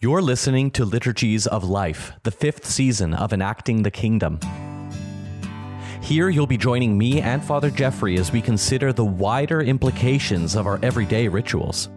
[0.00, 4.38] You're listening to Liturgies of Life, the fifth season of Enacting the Kingdom.
[6.00, 10.68] Here, you'll be joining me and Father Geoffrey as we consider the wider implications of
[10.68, 11.88] our everyday rituals.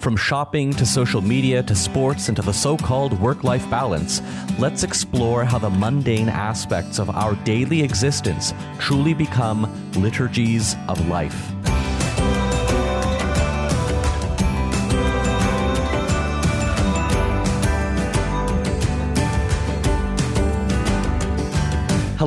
[0.00, 4.20] From shopping to social media to sports and to the so called work life balance,
[4.58, 11.52] let's explore how the mundane aspects of our daily existence truly become liturgies of life.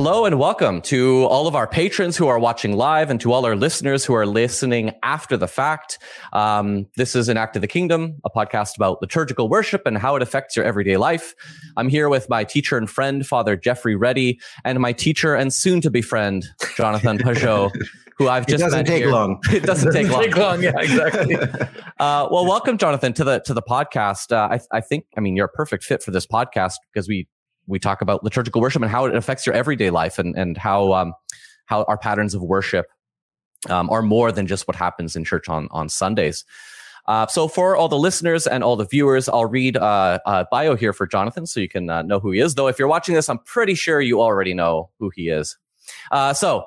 [0.04, 3.46] Hello and welcome to all of our patrons who are watching live and to all
[3.46, 6.00] our listeners who are listening after the fact.
[6.32, 10.56] Um, this is Enacting the Kingdom, a podcast about liturgical worship and how it affects
[10.56, 11.36] your everyday life.
[11.76, 15.80] I'm here with my teacher and friend, Father Geoffrey Ready, and my teacher and soon
[15.82, 16.44] to be friend,
[16.76, 17.70] Jonathan Pageau.
[18.18, 19.12] who I've just it doesn't take here.
[19.12, 19.40] long.
[19.52, 20.22] It doesn't take long.
[20.24, 20.62] take long.
[20.64, 21.36] Yeah, exactly.
[21.36, 24.32] uh, well, welcome, Jonathan, to the to the podcast.
[24.32, 27.28] Uh, I, I think, I mean, you're a perfect fit for this podcast because we
[27.66, 30.92] we talk about liturgical worship and how it affects your everyday life and, and how,
[30.92, 31.14] um,
[31.66, 32.86] how our patterns of worship
[33.68, 36.44] um, are more than just what happens in church on, on Sundays.
[37.06, 40.76] Uh, so for all the listeners and all the viewers, I'll read uh, a bio
[40.76, 42.54] here for Jonathan so you can uh, know who he is.
[42.54, 45.56] Though if you're watching this, I'm pretty sure you already know who he is.
[46.12, 46.64] Uh, so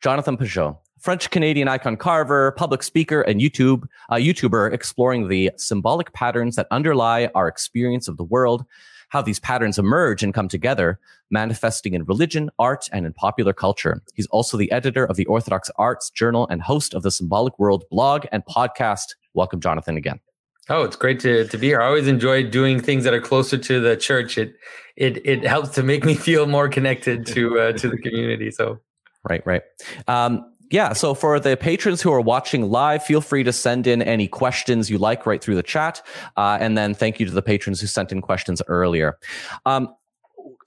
[0.00, 6.12] Jonathan Pageau, French Canadian icon carver, public speaker, and YouTube uh, YouTuber exploring the symbolic
[6.12, 8.64] patterns that underlie our experience of the world
[9.08, 10.98] how these patterns emerge and come together,
[11.30, 14.02] manifesting in religion, art, and in popular culture.
[14.14, 17.84] He's also the editor of the Orthodox Arts Journal and host of the Symbolic World
[17.90, 19.14] blog and podcast.
[19.34, 20.20] Welcome, Jonathan, again.
[20.68, 21.80] Oh, it's great to, to be here.
[21.80, 24.36] I always enjoy doing things that are closer to the church.
[24.36, 24.54] It
[24.96, 28.50] it it helps to make me feel more connected to uh, to the community.
[28.50, 28.80] So
[29.28, 29.62] right, right.
[30.08, 34.02] Um, yeah, so for the patrons who are watching live, feel free to send in
[34.02, 36.04] any questions you like right through the chat.
[36.36, 39.18] Uh, and then thank you to the patrons who sent in questions earlier.
[39.64, 39.94] Um,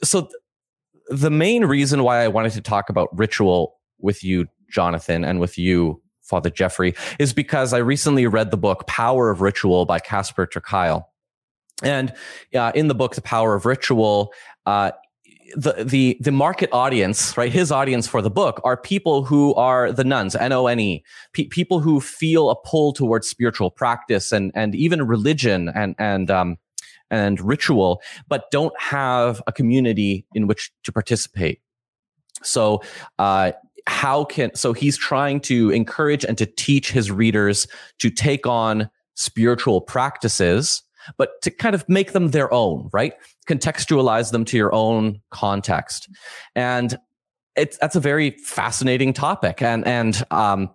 [0.04, 0.34] so th-
[1.10, 5.58] the main reason why I wanted to talk about ritual with you, Jonathan, and with
[5.58, 10.46] you, Father Geoffrey, is because I recently read the book Power of Ritual by Casper
[10.46, 11.04] ter Kuile.
[11.82, 12.14] And
[12.54, 14.34] uh, in the book, The Power of Ritual,
[14.66, 14.92] uh,
[15.56, 17.52] the the the market audience, right?
[17.52, 21.04] His audience for the book are people who are the nones, N O N E,
[21.34, 26.58] people who feel a pull towards spiritual practice and and even religion and and um
[27.12, 31.60] and ritual, but don't have a community in which to participate.
[32.44, 32.82] So,
[33.18, 33.54] uh,
[33.88, 37.68] how can so he's trying to encourage and to teach his readers
[37.98, 40.84] to take on spiritual practices
[41.18, 43.14] but to kind of make them their own, right?
[43.48, 46.10] Contextualize them to your own context.
[46.56, 46.98] And
[47.56, 49.62] it's, that's a very fascinating topic.
[49.62, 50.70] And, and, um,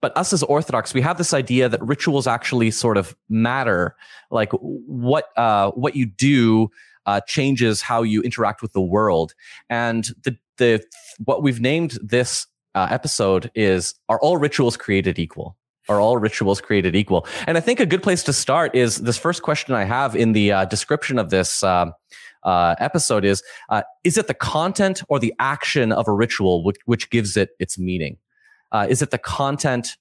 [0.00, 3.96] but us as Orthodox, we have this idea that rituals actually sort of matter.
[4.30, 6.70] Like what, uh, what you do,
[7.06, 9.34] uh, changes how you interact with the world.
[9.70, 10.84] And the, the,
[11.24, 15.56] what we've named this uh, episode is, are all rituals created equal?
[15.88, 17.26] Are all rituals created equal?
[17.46, 20.32] And I think a good place to start is this first question I have in
[20.32, 21.86] the uh, description of this uh,
[22.44, 26.78] uh, episode is uh, Is it the content or the action of a ritual which,
[26.86, 28.18] which gives it its meaning?
[28.70, 29.96] Uh, is it the content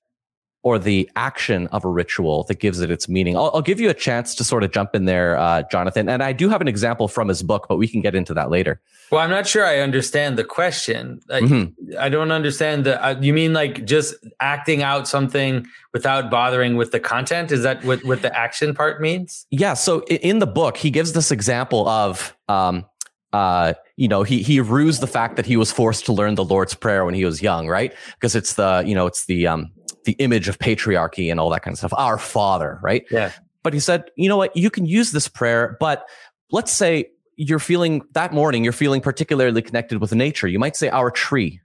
[0.63, 3.37] or the action of a ritual that gives it its meaning.
[3.37, 6.09] I'll, I'll give you a chance to sort of jump in there, uh, Jonathan.
[6.09, 8.49] And I do have an example from his book, but we can get into that
[8.49, 8.81] later.
[9.11, 11.21] Well, I'm not sure I understand the question.
[11.29, 11.97] Mm-hmm.
[11.97, 13.01] I, I, don't understand the.
[13.01, 17.51] Uh, you mean like just acting out something without bothering with the content?
[17.51, 19.45] Is that what what the action part means?
[19.49, 19.75] Yeah.
[19.75, 22.35] So in the book, he gives this example of.
[22.49, 22.85] Um,
[23.33, 26.45] uh, you know, he he rues the fact that he was forced to learn the
[26.45, 27.93] Lord's Prayer when he was young, right?
[28.13, 29.71] Because it's the you know it's the um
[30.07, 31.93] the image of patriarchy and all that kind of stuff.
[31.95, 33.05] Our Father, right?
[33.11, 33.31] Yeah.
[33.61, 34.57] But he said, you know what?
[34.57, 36.07] You can use this prayer, but
[36.49, 40.47] let's say you're feeling that morning, you're feeling particularly connected with nature.
[40.47, 41.61] You might say, our tree.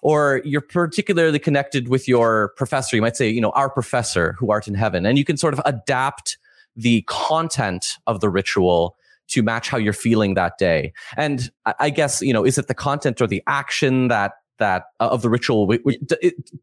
[0.00, 2.96] Or you're particularly connected with your professor.
[2.96, 5.04] You might say, you know, our professor who art in heaven.
[5.04, 6.38] And you can sort of adapt
[6.76, 8.96] the content of the ritual
[9.28, 10.92] to match how you're feeling that day.
[11.16, 11.50] And
[11.80, 15.22] I guess, you know, is it the content or the action that that uh, of
[15.22, 15.72] the ritual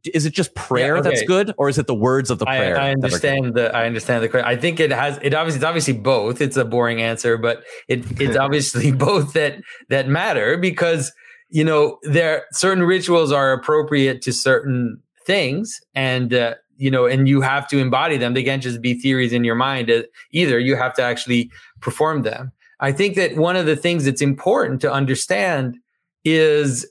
[0.06, 1.10] is it just prayer yeah, okay.
[1.10, 3.86] that's good or is it the words of the prayer i, I understand the i
[3.86, 7.02] understand the question i think it has it obviously it's obviously both it's a boring
[7.02, 11.12] answer but it it's obviously both that that matter because
[11.50, 17.28] you know there certain rituals are appropriate to certain things and uh, you know and
[17.28, 18.34] you have to embody them.
[18.34, 20.60] They can't just be theories in your mind uh, either.
[20.60, 21.52] You have to actually
[21.82, 22.52] perform them.
[22.80, 25.78] I think that one of the things that's important to understand
[26.24, 26.86] is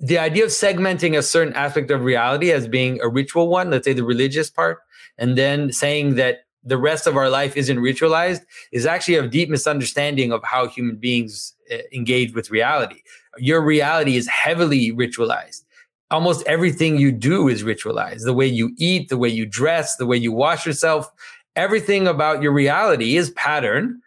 [0.00, 3.84] the idea of segmenting a certain aspect of reality as being a ritual one, let's
[3.84, 4.78] say the religious part,
[5.16, 8.42] and then saying that the rest of our life isn't ritualized
[8.72, 13.02] is actually a deep misunderstanding of how human beings uh, engage with reality.
[13.38, 15.64] Your reality is heavily ritualized.
[16.10, 18.24] Almost everything you do is ritualized.
[18.24, 21.10] The way you eat, the way you dress, the way you wash yourself,
[21.56, 24.00] everything about your reality is patterned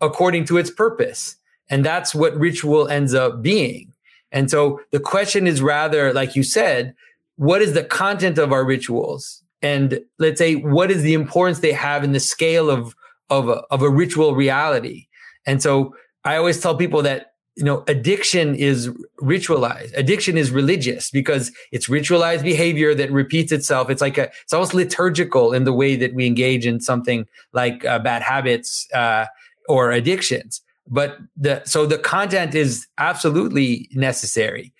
[0.00, 1.36] according to its purpose.
[1.70, 3.87] And that's what ritual ends up being.
[4.32, 6.94] And so the question is rather, like you said,
[7.36, 9.42] what is the content of our rituals?
[9.62, 12.94] And let's say, what is the importance they have in the scale of,
[13.30, 15.06] of, a, of a ritual reality?
[15.46, 15.94] And so
[16.24, 18.88] I always tell people that, you know, addiction is
[19.20, 19.92] ritualized.
[19.96, 23.90] Addiction is religious because it's ritualized behavior that repeats itself.
[23.90, 27.84] It's like a, it's almost liturgical in the way that we engage in something like
[27.84, 29.26] uh, bad habits, uh,
[29.68, 34.72] or addictions but the so the content is absolutely necessary.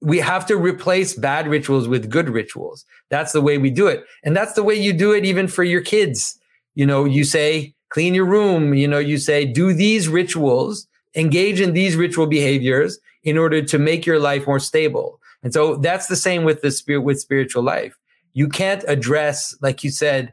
[0.00, 2.84] We have to replace bad rituals with good rituals.
[3.10, 4.04] That's the way we do it.
[4.22, 6.38] And that's the way you do it even for your kids.
[6.74, 8.74] You know you say clean your room.
[8.74, 13.78] You know you say do these rituals engage in these ritual behaviors in order to
[13.78, 15.20] make your life more stable.
[15.42, 17.96] And so that's the same with the spirit with spiritual life.
[18.32, 20.32] You can't address like you said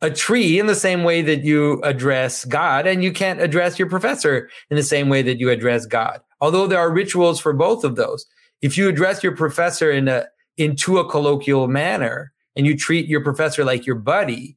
[0.00, 3.88] a tree in the same way that you address God, and you can't address your
[3.88, 6.20] professor in the same way that you address God.
[6.40, 8.24] Although there are rituals for both of those.
[8.62, 13.22] If you address your professor in a into a colloquial manner and you treat your
[13.22, 14.56] professor like your buddy,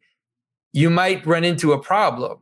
[0.74, 2.40] you might run into a problem.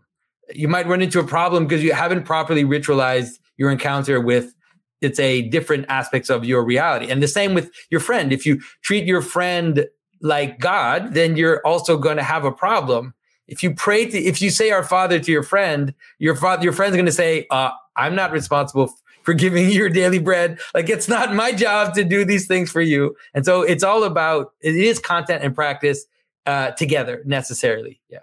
[0.53, 4.53] You might run into a problem because you haven't properly ritualized your encounter with
[5.01, 7.09] it's a different aspects of your reality.
[7.09, 8.33] And the same with your friend.
[8.33, 9.87] If you treat your friend
[10.21, 13.13] like God, then you're also going to have a problem.
[13.47, 16.73] If you pray to, if you say our father to your friend, your father, your
[16.73, 18.93] friend's going to say, uh, I'm not responsible
[19.23, 20.59] for giving you your daily bread.
[20.73, 23.15] Like it's not my job to do these things for you.
[23.33, 26.05] And so it's all about, it is content and practice,
[26.45, 28.01] uh, together necessarily.
[28.09, 28.19] Yeah.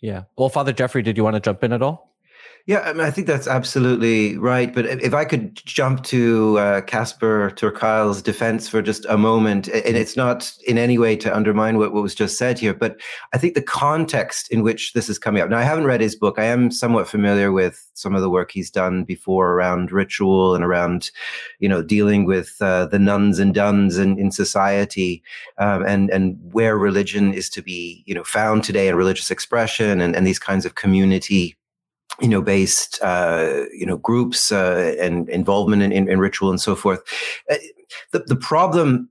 [0.00, 0.22] Yeah.
[0.36, 2.07] Well, Father Geoffrey, did you want to jump in at all?
[2.68, 4.74] Yeah, I, mean, I think that's absolutely right.
[4.74, 9.68] But if I could jump to uh, Casper ter Kuile's defense for just a moment,
[9.68, 13.00] and it's not in any way to undermine what, what was just said here, but
[13.32, 15.48] I think the context in which this is coming up.
[15.48, 16.38] Now, I haven't read his book.
[16.38, 20.62] I am somewhat familiar with some of the work he's done before around ritual and
[20.62, 21.10] around,
[21.60, 25.22] you know, dealing with uh, the nones and dones in, in society
[25.56, 30.02] um, and, and where religion is to be, you know, found today and religious expression
[30.02, 31.56] and, and these kinds of community
[32.20, 36.60] you know, based, uh, you know, groups uh, and involvement in, in, in, ritual and
[36.60, 37.00] so forth.
[37.50, 37.56] Uh,
[38.12, 39.08] the, the problem,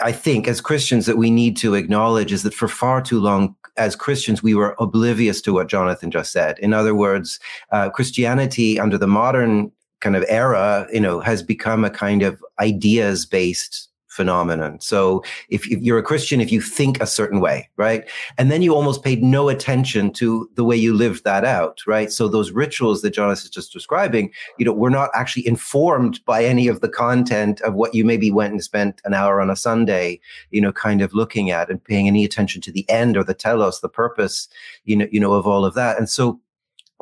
[0.00, 3.56] I think, as Christians that we need to acknowledge is that for far too long,
[3.76, 6.58] as Christians, we were oblivious to what Jonathan just said.
[6.60, 7.40] In other words,
[7.72, 12.40] uh, Christianity under the modern kind of era, you know, has become a kind of
[12.60, 14.80] ideas based phenomenon.
[14.80, 18.08] So if, if, you're a Christian, if you think a certain way, right?
[18.38, 22.12] And then you almost paid no attention to the way you lived that out, right?
[22.12, 26.44] So those rituals that Jonas is just describing, you know, we're not actually informed by
[26.44, 29.56] any of the content of what you maybe went and spent an hour on a
[29.56, 30.20] Sunday,
[30.52, 33.34] you know, kind of looking at and paying any attention to the end or the
[33.34, 34.48] telos, the purpose,
[34.84, 35.98] you know, you know, of all of that.
[35.98, 36.40] And so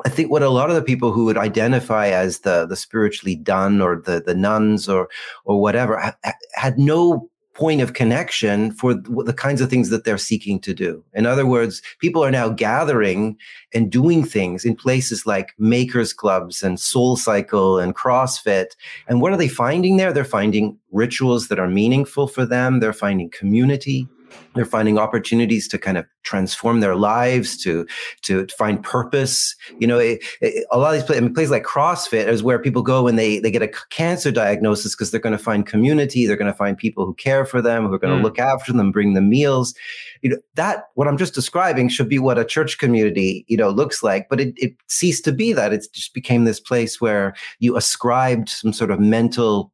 [0.05, 3.35] I think what a lot of the people who would identify as the the spiritually
[3.35, 5.09] done or the the nones or
[5.45, 10.17] or whatever ha- had no point of connection for the kinds of things that they're
[10.17, 11.03] seeking to do.
[11.13, 13.37] In other words, people are now gathering
[13.73, 18.75] and doing things in places like makers clubs and SoulCycle and CrossFit.
[19.07, 20.11] And what are they finding there?
[20.11, 22.79] They're finding rituals that are meaningful for them.
[22.79, 24.07] They're finding community
[24.55, 27.85] they're finding opportunities to kind of transform their lives to
[28.23, 29.55] to find purpose.
[29.79, 32.43] You know it, it, a lot of these places, I mean, places like crossfit is
[32.43, 35.65] where people go when they they get a cancer diagnosis because they're going to find
[35.65, 38.23] community they're going to find people who care for them who are going to mm.
[38.23, 39.73] look after them bring them meals.
[40.21, 43.69] You know that what i'm just describing should be what a church community you know
[43.69, 45.73] looks like but it, it ceased to be that.
[45.73, 49.71] It just became this place where you ascribed some sort of mental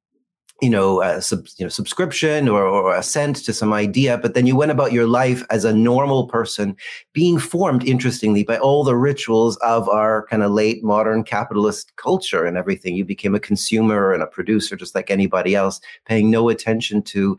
[0.61, 4.45] you know, a sub, you know, subscription or, or assent to some idea, but then
[4.45, 6.75] you went about your life as a normal person,
[7.13, 12.45] being formed, interestingly, by all the rituals of our kind of late modern capitalist culture
[12.45, 12.95] and everything.
[12.95, 17.37] You became a consumer and a producer, just like anybody else, paying no attention to,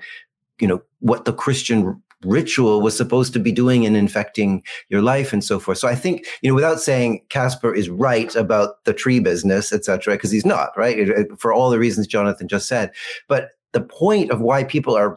[0.59, 5.33] you know, what the Christian ritual was supposed to be doing and infecting your life
[5.33, 5.79] and so forth.
[5.79, 10.15] So I think, you know, without saying Casper is right about the tree business, etc.,
[10.15, 11.09] because he's not, right?
[11.39, 12.93] For all the reasons Jonathan just said.
[13.29, 15.17] But the point of why people are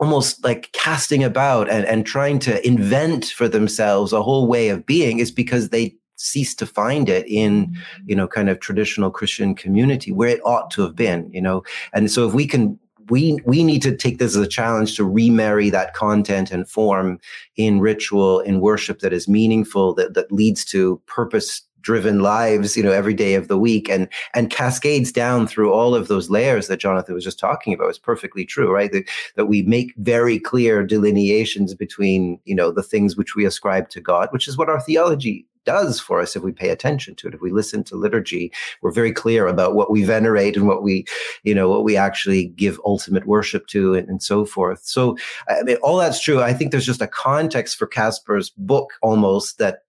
[0.00, 4.86] almost like casting about and, and trying to invent for themselves a whole way of
[4.86, 8.02] being is because they cease to find it in mm-hmm.
[8.06, 11.62] you know kind of traditional christian community where it ought to have been you know
[11.92, 12.78] and so if we can
[13.10, 17.18] we we need to take this as a challenge to remarry that content and form
[17.56, 22.82] in ritual in worship that is meaningful that that leads to purpose driven lives you
[22.82, 26.66] know every day of the week and and cascades down through all of those layers
[26.66, 27.88] that jonathan was just talking about.
[27.88, 28.90] Is perfectly true right?
[28.92, 33.88] That, that we make very clear delineations between you know the things which we ascribe
[33.90, 37.28] to god which is what our theology does for us if we pay attention to
[37.28, 37.34] it.
[37.34, 41.04] If we listen to liturgy, we're very clear about what we venerate and what we,
[41.42, 44.80] you know, what we actually give ultimate worship to and, and so forth.
[44.84, 46.40] So, I mean, all that's true.
[46.42, 49.80] I think there's just a context for Casper's book almost that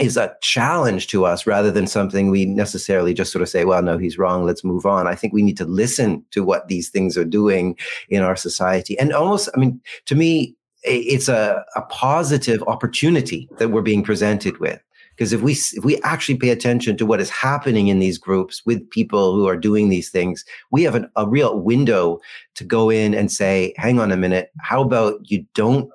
[0.00, 3.82] is a challenge to us rather than something we necessarily just sort of say, well,
[3.82, 4.46] no, he's wrong.
[4.46, 5.06] Let's move on.
[5.06, 7.76] I think we need to listen to what these things are doing
[8.08, 8.98] in our society.
[8.98, 14.58] And almost, I mean, to me, it's a, a positive opportunity that we're being presented
[14.58, 14.80] with
[15.18, 18.62] because if we if we actually pay attention to what is happening in these groups
[18.64, 22.20] with people who are doing these things, we have an, a real window
[22.54, 25.90] to go in and say, "Hang on a minute, how about you don't,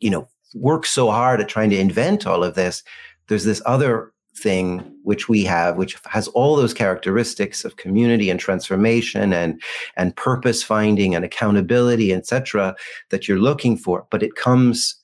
[0.00, 2.82] you know, work so hard at trying to invent all of this?
[3.28, 8.38] There's this other thing which we have which has all those characteristics of community and
[8.38, 9.60] transformation and
[9.96, 12.76] and purpose finding and accountability etc
[13.08, 14.94] that you're looking for but it comes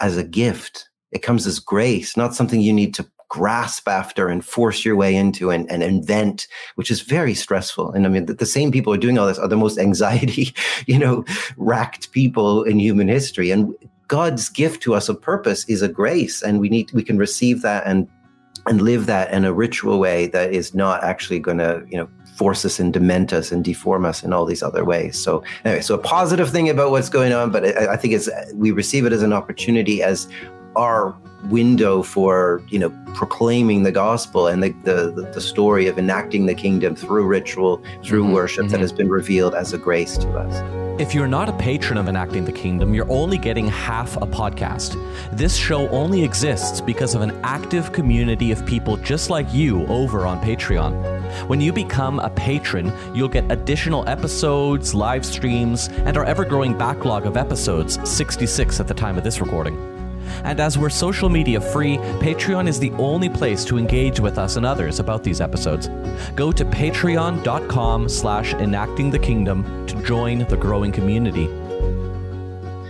[0.00, 4.44] as a gift it comes as grace, not something you need to grasp after and
[4.44, 7.92] force your way into and, and invent, which is very stressful.
[7.92, 10.52] And I mean, the, the, same people are doing all this are the most anxiety,
[10.86, 11.24] you know,
[11.56, 13.50] racked people in human history.
[13.50, 13.72] And
[14.08, 17.62] God's gift to us of purpose is a grace, and we need we can receive
[17.62, 18.08] that and
[18.66, 22.08] and live that in a ritual way that is not actually going to, you know,
[22.34, 25.22] force us and dement us and deform us in all these other ways.
[25.22, 28.28] So anyway, so a positive thing about what's going on, but I, I think it's
[28.54, 30.26] we receive it as an opportunity as
[30.76, 36.46] our window for you know proclaiming the gospel and the, the, the story of enacting
[36.46, 38.72] the kingdom through ritual through mm-hmm, worship mm-hmm.
[38.72, 41.00] that has been revealed as a grace to us.
[41.00, 45.00] If you're not a patron of enacting the kingdom you're only getting half a podcast.
[45.32, 50.26] This show only exists because of an active community of people just like you over
[50.26, 50.92] on patreon.
[51.48, 57.24] When you become a patron you'll get additional episodes live streams and our ever-growing backlog
[57.24, 59.99] of episodes 66 at the time of this recording
[60.44, 64.56] and as we're social media free, Patreon is the only place to engage with us
[64.56, 65.88] and others about these episodes.
[66.34, 71.46] Go to patreon.com slash enacting the kingdom to join the growing community.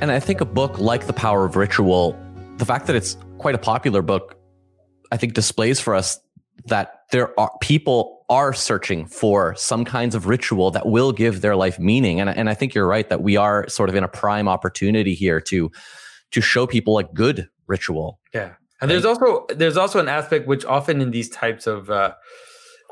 [0.01, 2.19] And I think a book like The Power of Ritual,
[2.57, 4.37] the fact that it's quite a popular book,
[5.13, 6.19] I think displays for us
[6.67, 11.57] that there are people are searching for some kinds of ritual that will give their
[11.57, 12.21] life meaning.
[12.21, 15.15] And, and I think you're right that we are sort of in a prime opportunity
[15.15, 15.71] here to
[16.33, 18.21] to show people a good ritual.
[18.33, 18.55] Yeah.
[18.81, 22.15] And there's also there's also an aspect which often in these types of uh,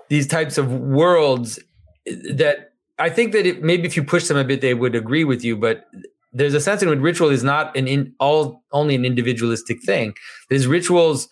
[0.08, 1.58] these types of worlds
[2.06, 5.24] that I think that it, maybe if you push them a bit, they would agree
[5.24, 5.56] with you.
[5.56, 5.84] But
[6.32, 10.14] there's a sense in which ritual is not an in all only an individualistic thing.
[10.50, 11.28] There's rituals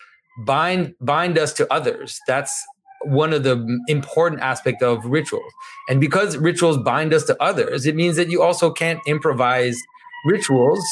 [0.47, 2.19] bind bind us to others.
[2.27, 2.65] That's
[3.05, 5.53] one of the important aspect of rituals.
[5.89, 9.77] And because rituals bind us to others, it means that you also can't improvise
[10.27, 10.83] rituals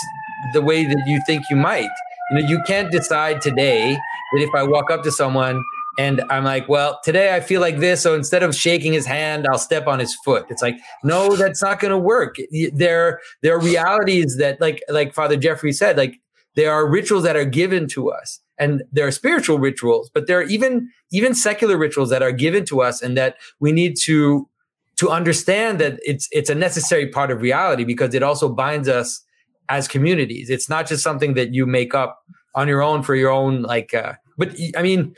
[0.52, 1.90] the way that you think you might.
[2.30, 3.92] You know, you can't decide today
[4.32, 5.62] that if I walk up to someone
[5.98, 9.46] and I'm like, well, today I feel like this, so instead of shaking his hand,
[9.48, 10.46] I'll step on his foot.
[10.48, 12.36] It's like, no, that's not going to work.
[12.72, 16.18] There, there are realities that, like, like Father Geoffrey said, like
[16.56, 20.38] there are rituals that are given to us, and there are spiritual rituals, but there
[20.38, 24.48] are even even secular rituals that are given to us, and that we need to
[24.96, 29.22] to understand that it's it's a necessary part of reality because it also binds us
[29.68, 30.50] as communities.
[30.50, 32.22] It's not just something that you make up
[32.54, 33.94] on your own for your own like.
[33.94, 35.14] Uh, but I mean,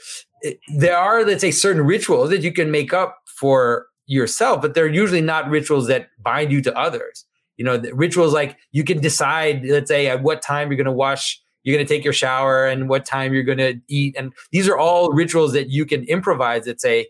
[0.77, 4.87] there are let's say certain rituals that you can make up for yourself, but they're
[4.87, 7.25] usually not rituals that bind you to others.
[7.57, 10.93] You know, rituals like you can decide, let's say, at what time you're going to
[10.93, 14.33] wash you're going to take your shower and what time you're going to eat and
[14.53, 17.09] these are all rituals that you can improvise let's say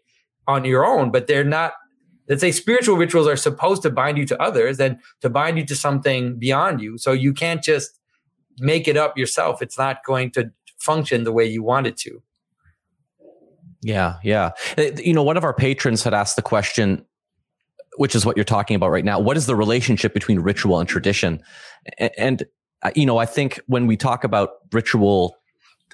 [0.48, 1.74] on your own but they're not
[2.28, 5.64] let's say spiritual rituals are supposed to bind you to others and to bind you
[5.66, 6.98] to something beyond you.
[6.98, 7.98] So you can't just
[8.58, 9.62] make it up yourself.
[9.62, 12.22] It's not going to function the way you want it to.
[13.82, 14.50] Yeah, yeah.
[14.76, 17.04] Uh, you know, one of our patrons had asked the question,
[17.96, 19.18] which is what you're talking about right now.
[19.20, 21.40] What is the relationship between ritual and tradition?
[22.18, 22.42] And,
[22.82, 25.36] uh, you know, I think when we talk about ritual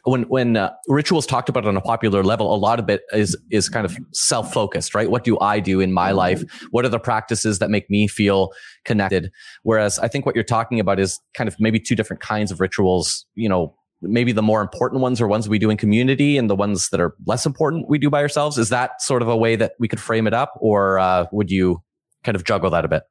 [0.05, 3.37] when when uh, rituals talked about on a popular level, a lot of it is
[3.51, 5.11] is kind of self focused, right?
[5.11, 6.43] What do I do in my life?
[6.71, 8.51] What are the practices that make me feel
[8.85, 9.31] connected?
[9.63, 12.61] Whereas I think what you're talking about is kind of maybe two different kinds of
[12.61, 13.25] rituals.
[13.35, 16.57] You know, maybe the more important ones are ones we do in community, and the
[16.57, 18.59] ones that are less important we do by ourselves.
[18.59, 21.51] Is that sort of a way that we could frame it up, or uh, would
[21.51, 21.83] you
[22.25, 23.03] kind of juggle that a bit?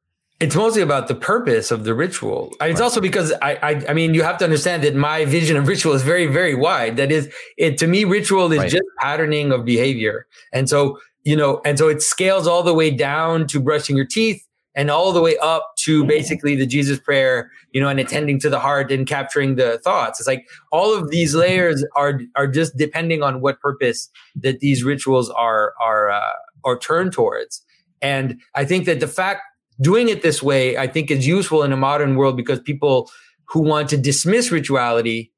[0.41, 2.47] It's mostly about the purpose of the ritual.
[2.53, 2.81] It's right.
[2.81, 5.93] also because I, I, I mean, you have to understand that my vision of ritual
[5.93, 6.97] is very, very wide.
[6.97, 8.69] That is, it to me, ritual is right.
[8.69, 12.89] just patterning of behavior, and so you know, and so it scales all the way
[12.89, 14.43] down to brushing your teeth
[14.73, 18.49] and all the way up to basically the Jesus prayer, you know, and attending to
[18.49, 20.19] the heart and capturing the thoughts.
[20.19, 24.83] It's like all of these layers are are just depending on what purpose that these
[24.83, 26.33] rituals are are uh,
[26.63, 27.61] are turned towards.
[28.01, 29.41] And I think that the fact
[29.79, 33.09] doing it this way, I think is useful in a modern world because people
[33.45, 35.31] who want to dismiss rituality,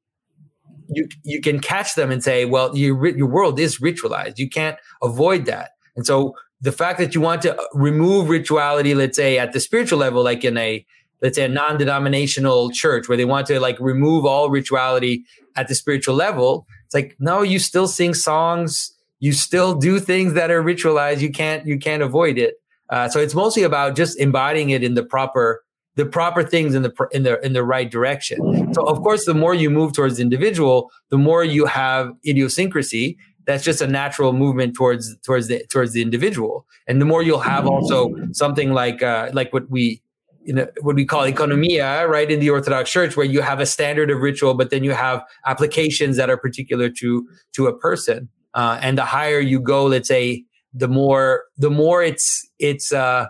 [0.88, 4.38] you you can catch them and say, well, your your world is ritualized.
[4.38, 5.70] You can't avoid that.
[5.96, 9.60] And so the fact that you want to uh, remove rituality, let's say at the
[9.60, 10.84] spiritual level, like in a
[11.22, 15.24] let's say a non-denominational church where they want to like remove all rituality
[15.56, 20.34] at the spiritual level, it's like no, you still sing songs, you still do things
[20.34, 21.20] that are ritualized.
[21.20, 22.54] You can't you can't avoid it.
[22.94, 25.64] Uh, so it's mostly about just embodying it in the proper
[25.96, 28.72] the proper things in the in the in the right direction.
[28.72, 33.18] So of course, the more you move towards the individual, the more you have idiosyncrasy.
[33.46, 37.40] That's just a natural movement towards towards the towards the individual, and the more you'll
[37.54, 40.00] have also something like uh, like what we
[40.44, 43.66] you know what we call economia, right in the Orthodox Church, where you have a
[43.66, 48.28] standard of ritual, but then you have applications that are particular to to a person.
[48.54, 53.26] Uh, and the higher you go, let's say the more the more it's it's uh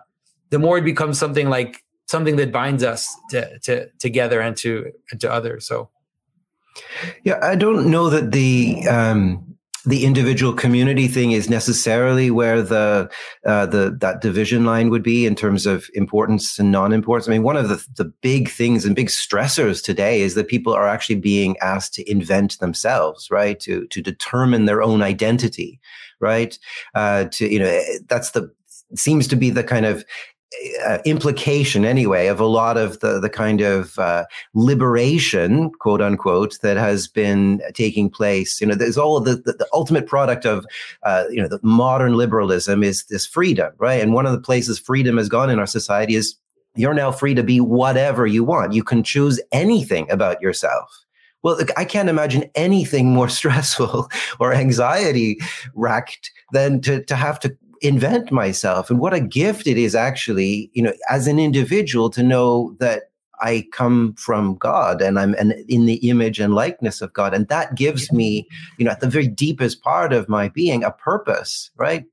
[0.50, 4.90] the more it becomes something like something that binds us to, to together and to
[5.10, 5.90] and to others so
[7.22, 9.54] yeah i don't know that the um
[9.86, 13.10] the individual community thing is necessarily where the
[13.44, 17.28] uh, the that division line would be in terms of importance and non-importance.
[17.28, 20.72] I mean, one of the the big things and big stressors today is that people
[20.72, 23.60] are actually being asked to invent themselves, right?
[23.60, 25.80] To to determine their own identity,
[26.25, 26.59] right?
[26.95, 28.50] Uh, to you know, that's the
[28.97, 30.04] seems to be the kind of
[30.87, 36.59] uh, implication anyway of a lot of the the kind of uh, liberation quote unquote
[36.62, 38.61] that has been taking place.
[38.61, 40.64] You know there's all of the, the, the ultimate product of
[41.02, 44.00] uh, you know the modern liberalism is this freedom right?
[44.00, 46.37] And one of the places freedom has gone in our society is
[46.76, 48.73] you're now free to be whatever you want.
[48.73, 51.04] You can choose anything about yourself
[51.45, 55.39] well, I can't imagine anything more stressful or anxiety
[55.75, 60.71] racked than to, to have to invent myself and what a gift it is actually
[60.73, 65.52] you know as an individual to know that I come from God and I'm an,
[65.69, 67.35] in the image and likeness of God.
[67.35, 70.91] And that gives me, you know, at the very deepest part of my being, a
[70.91, 72.04] purpose, right?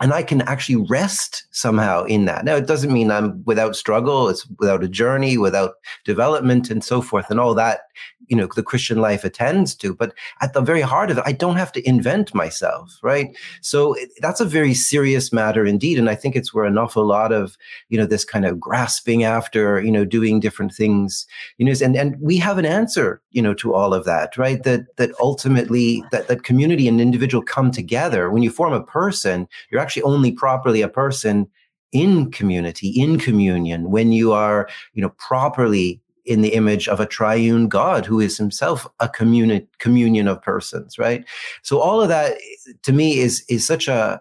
[0.00, 2.44] And I can actually rest somehow in that.
[2.44, 4.28] Now, it doesn't mean I'm without struggle.
[4.28, 7.30] It's without a journey, without development and so forth.
[7.30, 7.80] And all that
[8.28, 11.32] you know the christian life attends to but at the very heart of it i
[11.32, 16.08] don't have to invent myself right so it, that's a very serious matter indeed and
[16.08, 17.56] i think it's where an awful lot of
[17.88, 21.96] you know this kind of grasping after you know doing different things you know and
[21.96, 26.04] and we have an answer you know to all of that right that that ultimately
[26.12, 30.32] that that community and individual come together when you form a person you're actually only
[30.32, 31.48] properly a person
[31.90, 37.06] in community in communion when you are you know properly in the image of a
[37.06, 41.24] triune God who is himself a communi- communion of persons, right?
[41.62, 42.36] So all of that
[42.82, 44.20] to me is is such a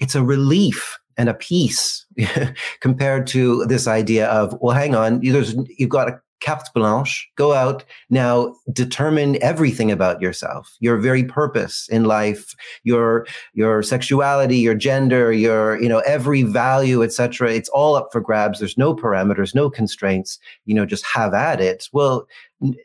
[0.00, 2.04] it's a relief and a peace
[2.80, 7.52] compared to this idea of well hang on there's you've got a carte blanche, go
[7.52, 14.74] out now, determine everything about yourself, your very purpose in life, your your sexuality, your
[14.74, 17.52] gender, your you know every value, etc.
[17.52, 18.58] It's all up for grabs.
[18.58, 20.38] There's no parameters, no constraints.
[20.66, 21.88] You know, just have at it.
[21.92, 22.26] Well,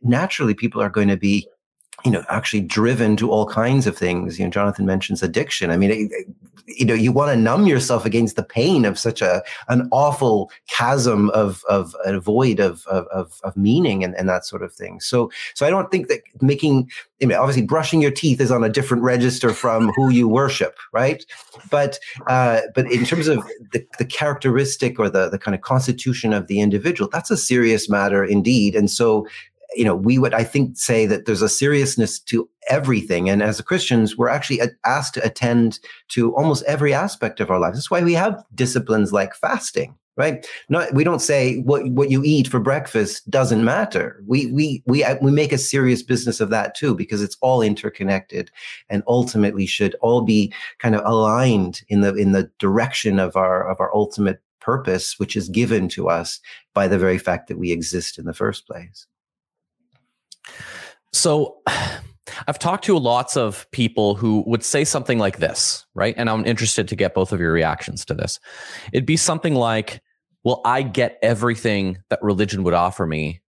[0.01, 1.47] naturally, people are going to be
[2.05, 4.39] you know, actually driven to all kinds of things.
[4.39, 5.71] You know, Jonathan mentions addiction.
[5.71, 6.27] I mean, it,
[6.67, 10.51] you know, you want to numb yourself against the pain of such a an awful
[10.67, 14.99] chasm of of a void of of of meaning and, and that sort of thing.
[14.99, 16.89] So, so I don't think that making,
[17.21, 20.77] I mean, obviously, brushing your teeth is on a different register from who you worship,
[20.93, 21.25] right?
[21.71, 26.33] But uh, but in terms of the, the characteristic or the the kind of constitution
[26.33, 28.75] of the individual, that's a serious matter indeed.
[28.75, 29.27] And so
[29.75, 33.29] you know, we would, I think, say that there's a seriousness to everything.
[33.29, 35.79] And as Christians, we're actually asked to attend
[36.09, 37.77] to almost every aspect of our lives.
[37.77, 40.47] That's why we have disciplines like fasting, right?
[40.69, 44.23] Not, we don't say what, what you eat for breakfast doesn't matter.
[44.25, 47.61] We, we, we, uh, we make a serious business of that too, because it's all
[47.61, 48.49] interconnected
[48.89, 53.69] and ultimately should all be kind of aligned in the, in the direction of our,
[53.69, 56.39] of our ultimate purpose, which is given to us
[56.73, 59.05] by the very fact that we exist in the first place.
[61.13, 61.61] So
[62.47, 66.13] I've talked to lots of people who would say something like this, right?
[66.17, 68.39] And I'm interested to get both of your reactions to this.
[68.93, 70.01] It'd be something like,
[70.43, 73.41] well, I get everything that religion would offer me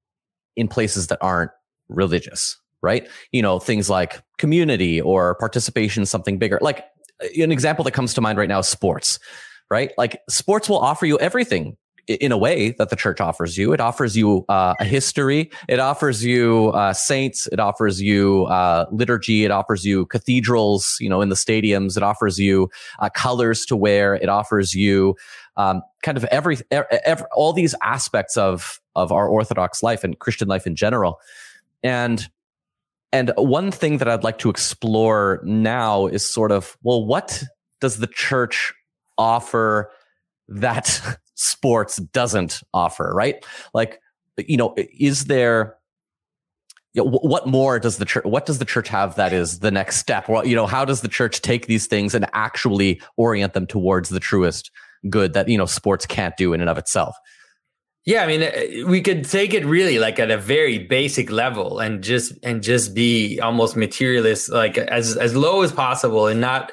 [0.55, 1.51] in places that aren't
[1.89, 3.07] religious, right?
[3.31, 6.59] You know, things like community or participation in something bigger.
[6.61, 6.85] Like
[7.37, 9.19] an example that comes to mind right now is sports,
[9.69, 9.91] right?
[9.97, 13.73] Like sports will offer you everything in a way that the church offers you.
[13.73, 15.51] It offers you uh, a history.
[15.67, 17.47] It offers you uh, saints.
[17.51, 19.45] It offers you uh, liturgy.
[19.45, 21.97] It offers you cathedrals, you know, in the stadiums.
[21.97, 24.15] It offers you uh, colors to wear.
[24.15, 25.15] It offers you
[25.57, 30.47] um, kind of every, every, all these aspects of of our Orthodox life and Christian
[30.47, 31.19] life in general.
[31.83, 32.27] And
[33.13, 37.43] and one thing that I'd like to explore now is sort of well, what
[37.79, 38.73] does the church
[39.17, 39.91] offer
[40.47, 43.43] that sports doesn't offer, right?
[43.73, 43.99] Like,
[44.37, 45.77] you know, is there,
[46.93, 49.71] you know, what more does the church, what does the church have that is the
[49.71, 50.29] next step?
[50.29, 54.09] Well, you know, how does the church take these things and actually orient them towards
[54.09, 54.71] the truest
[55.09, 57.15] good that, you know, sports can't do in and of itself?
[58.05, 61.79] Yeah, I mean, uh, we could take it really like at a very basic level
[61.79, 66.71] and just and just be almost materialist, like as as low as possible, and not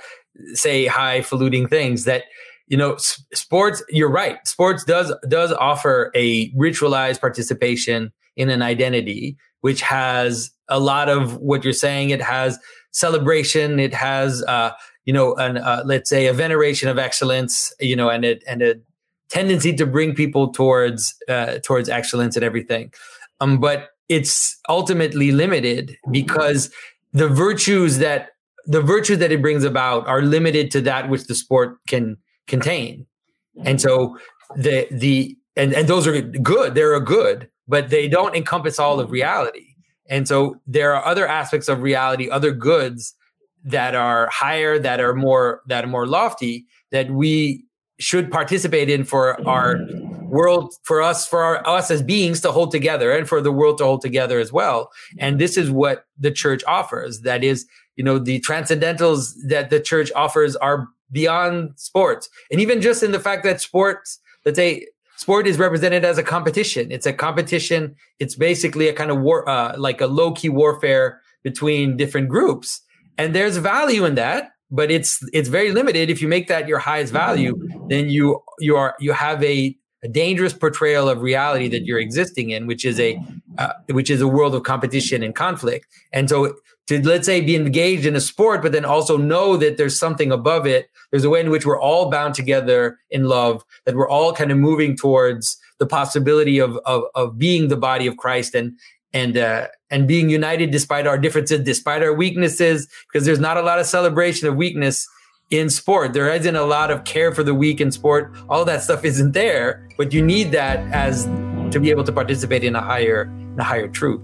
[0.54, 2.24] say highfalutin things that
[2.68, 4.46] you know sports you're right.
[4.46, 11.36] Sports does does offer a ritualized participation in an identity which has a lot of
[11.38, 12.10] what you're saying.
[12.10, 12.58] It has
[12.92, 13.80] celebration.
[13.80, 14.72] It has uh
[15.04, 18.62] you know an uh, let's say a veneration of excellence you know and a and
[18.62, 18.74] a
[19.30, 22.92] tendency to bring people towards uh towards excellence and everything.
[23.40, 26.70] Um but it's ultimately limited because
[27.12, 28.30] the virtues that
[28.66, 32.18] the virtues that it brings about are limited to that which the sport can
[32.48, 33.06] contain.
[33.64, 34.18] And so
[34.56, 39.00] the the and, and those are good, they're a good, but they don't encompass all
[39.00, 39.66] of reality.
[40.08, 43.14] And so there are other aspects of reality, other goods
[43.64, 47.64] that are higher, that are more that are more lofty, that we
[48.00, 49.76] should participate in for our
[50.22, 53.78] world, for us, for our, us as beings to hold together, and for the world
[53.78, 54.90] to hold together as well.
[55.18, 57.22] And this is what the church offers.
[57.22, 62.28] That is, you know, the transcendentals that the church offers are beyond sports.
[62.50, 66.22] And even just in the fact that sports, let's say sport is represented as a
[66.22, 66.92] competition.
[66.92, 67.96] It's a competition.
[68.18, 72.80] It's basically a kind of war, uh, like a low key warfare between different groups.
[73.16, 76.08] And there's value in that, but it's, it's very limited.
[76.08, 80.08] If you make that your highest value, then you, you are, you have a, a
[80.08, 83.20] dangerous portrayal of reality that you're existing in, which is a,
[83.56, 85.86] uh, which is a world of competition and conflict.
[86.12, 86.54] And so
[86.88, 90.32] to let's say be engaged in a sport, but then also know that there's something
[90.32, 90.90] above it.
[91.10, 94.50] There's a way in which we're all bound together in love, that we're all kind
[94.50, 98.72] of moving towards the possibility of of, of being the body of Christ and
[99.12, 103.62] and uh, and being united despite our differences, despite our weaknesses, because there's not a
[103.62, 105.06] lot of celebration of weakness
[105.50, 106.12] in sport.
[106.12, 108.34] There isn't a lot of care for the weak in sport.
[108.48, 111.24] All that stuff isn't there, but you need that as
[111.70, 114.22] to be able to participate in a higher in a higher truth.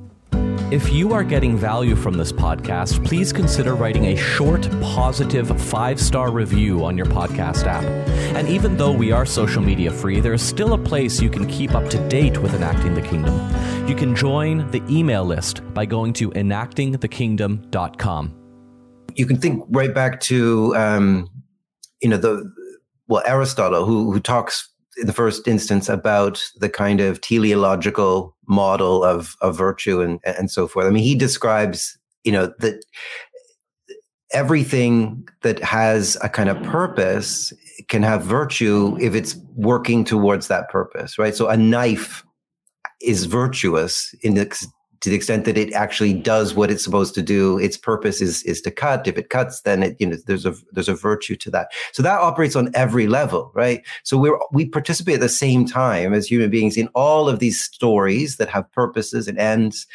[0.71, 6.01] If you are getting value from this podcast, please consider writing a short, positive five
[6.01, 7.85] star review on your podcast app.
[8.35, 11.47] And even though we are social media free, there is still a place you can
[11.47, 13.39] keep up to date with Enacting the Kingdom.
[13.87, 18.35] You can join the email list by going to enactingthekingdom.com.
[19.17, 21.29] You can think right back to, um,
[22.01, 22.51] you know, the
[23.07, 29.05] well Aristotle, who who talks in the first instance about the kind of teleological model
[29.05, 30.87] of, of virtue and, and so forth.
[30.87, 32.85] I mean, he describes, you know, that
[34.33, 37.53] everything that has a kind of purpose
[37.89, 41.35] can have virtue if it's working towards that purpose, right?
[41.35, 42.25] So a knife
[43.01, 44.67] is virtuous in the
[45.05, 47.59] to the extent that it actually does what it's supposed to do.
[47.59, 49.07] Its purpose is is to cut.
[49.07, 51.73] If it cuts, then it you know there's a there's a virtue to that.
[51.93, 53.83] So that operates on every level, right?
[54.03, 57.61] So we're we participate at the same time as human beings in all of these
[57.61, 59.87] stories that have purposes and ends,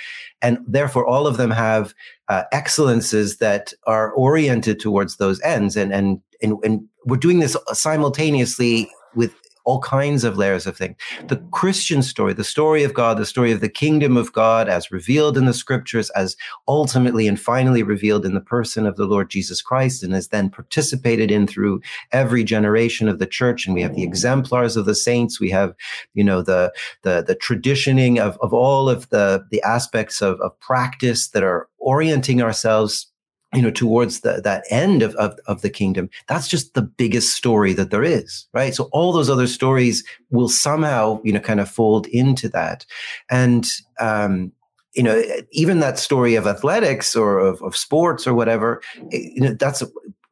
[0.44, 1.96] and therefore all of them have
[2.28, 5.76] uh, excellences that are oriented towards those ends.
[5.76, 9.34] And and and and we're doing this simultaneously with
[9.66, 10.96] all kinds of layers of things.
[11.28, 14.92] The Christian story, the story of God, the story of the kingdom of God as
[14.92, 16.36] revealed in the scriptures, as
[16.68, 20.50] ultimately and finally revealed in the person of the Lord Jesus Christ, and is then
[20.50, 23.66] participated in through every generation of the church.
[23.66, 24.08] And we have the mm.
[24.08, 25.40] exemplars of the saints.
[25.40, 25.74] We have,
[26.14, 30.60] you know, the the the traditioning of, of all of the the aspects of, of
[30.60, 33.09] practice that are orienting ourselves
[33.54, 37.36] you know towards the, that end of, of, of the kingdom that's just the biggest
[37.36, 38.76] story that there is right?
[38.76, 42.86] So all those other stories will somehow you know kind of fold into that.
[43.30, 43.66] And
[44.00, 44.52] um
[44.94, 48.82] you know even that story of athletics or of, of sports or whatever
[49.12, 49.84] you know that's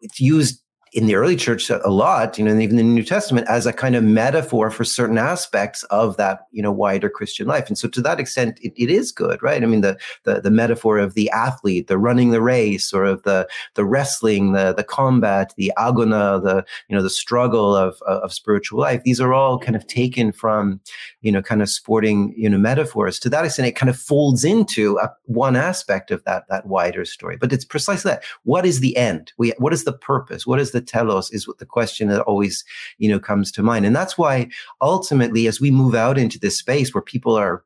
[0.02, 0.62] it's used
[0.94, 3.66] in the early church a lot, you know, and even in the New Testament as
[3.66, 7.68] a kind of metaphor for certain aspects of that, you know, wider Christian life.
[7.68, 9.62] And so to that extent, it, it is good, right?
[9.62, 13.24] I mean, the, the, the metaphor of the athlete, the running the race, or of
[13.24, 18.34] the, the wrestling, the, the combat, the agona, the, you know, the struggle of, of
[18.34, 19.04] spiritual life.
[19.04, 20.80] These are all kind of taken from,
[21.22, 23.20] you know, kind of sporting, you know, metaphors.
[23.20, 27.06] To that extent, it kind of folds into a, one aspect of that, that wider
[27.06, 27.38] story.
[27.38, 28.24] But it's precisely that.
[28.44, 29.34] What is the end?
[29.38, 30.48] We, what is the purpose?
[30.48, 32.64] What is the telos is what the question that always,
[32.98, 33.86] you know, comes to mind.
[33.86, 34.50] And that's why
[34.82, 37.64] ultimately, as we move out into this space where people are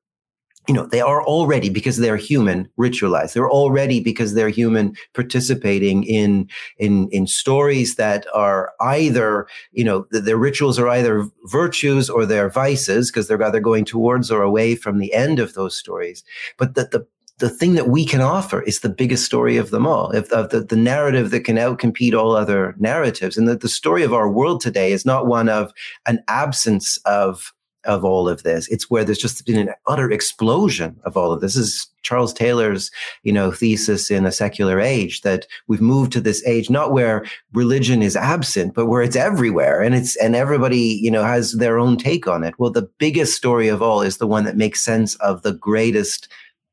[0.67, 6.03] you know they are already because they're human ritualized they're already because they're human participating
[6.03, 6.47] in
[6.77, 12.49] in in stories that are either you know their rituals are either virtues or they're
[12.49, 16.23] vices because they're either going towards or away from the end of those stories
[16.57, 17.05] but that the
[17.41, 20.51] the thing that we can offer is the biggest story of them all, if, of
[20.51, 23.35] the, the narrative that can outcompete all other narratives.
[23.35, 25.73] And that the story of our world today is not one of
[26.05, 27.51] an absence of
[27.83, 28.67] of all of this.
[28.67, 31.55] It's where there's just been an utter explosion of all of this.
[31.55, 32.91] this is Charles Taylor's,
[33.23, 37.25] you know, thesis in a secular age that we've moved to this age not where
[37.53, 41.79] religion is absent, but where it's everywhere and it's and everybody, you know, has their
[41.79, 42.53] own take on it.
[42.59, 46.27] Well, the biggest story of all is the one that makes sense of the greatest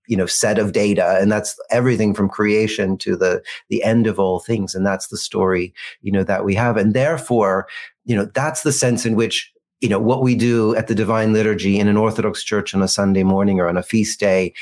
[0.09, 4.18] you know set of data and that's everything from creation to the the end of
[4.18, 6.77] all things and that's the story you know that we have.
[6.77, 7.68] And therefore
[8.05, 11.33] you know that's the sense in which you know what we do at the divine
[11.33, 14.53] liturgy in an orthodox church on a sunday morning or on a feast day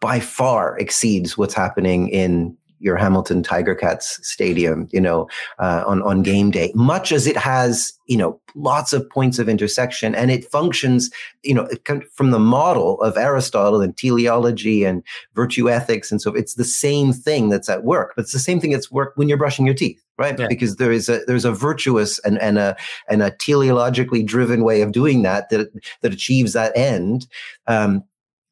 [0.00, 6.02] by far exceeds what's happening in your Hamilton Tiger Cats stadium, you know, uh, on
[6.02, 6.72] on game day.
[6.74, 11.10] Much as it has, you know, lots of points of intersection, and it functions,
[11.42, 11.68] you know,
[12.12, 15.02] from the model of Aristotle and teleology and
[15.34, 18.12] virtue ethics, and so it's the same thing that's at work.
[18.16, 20.38] But it's the same thing that's work when you're brushing your teeth, right?
[20.38, 20.48] Yeah.
[20.48, 22.76] Because there is a there's a virtuous and and a
[23.08, 25.68] and a teleologically driven way of doing that that
[26.02, 27.26] that achieves that end.
[27.66, 28.04] Um,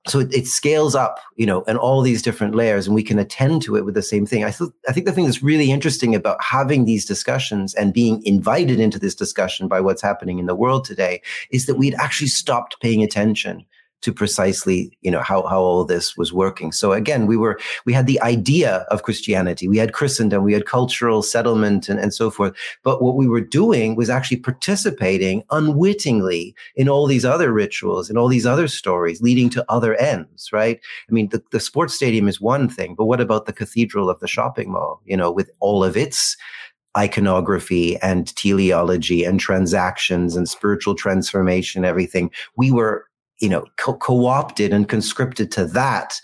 [0.06, 3.18] so it, it, scales up, you know, and all these different layers, and we can
[3.18, 4.44] attend to it with the same thing.
[4.44, 8.24] I, th- I think the thing that's really interesting about having these discussions and being
[8.26, 12.28] invited into this discussion by what's happening in the world today is that we'd actually
[12.28, 13.64] stopped paying attention
[14.04, 16.72] to precisely you know how how all this was working.
[16.72, 19.66] So again we were we had the idea of christianity.
[19.66, 22.54] We had christendom we had cultural settlement and, and so forth.
[22.82, 28.18] But what we were doing was actually participating unwittingly in all these other rituals and
[28.18, 30.78] all these other stories leading to other ends right?
[31.08, 34.20] I mean the, the sports stadium is one thing but what about the cathedral of
[34.20, 36.36] the shopping mall you know with all of its
[36.96, 42.30] iconography and teleology and transactions and spiritual transformation everything?
[42.56, 43.06] We were
[43.40, 46.20] you know, co- opted and conscripted to that,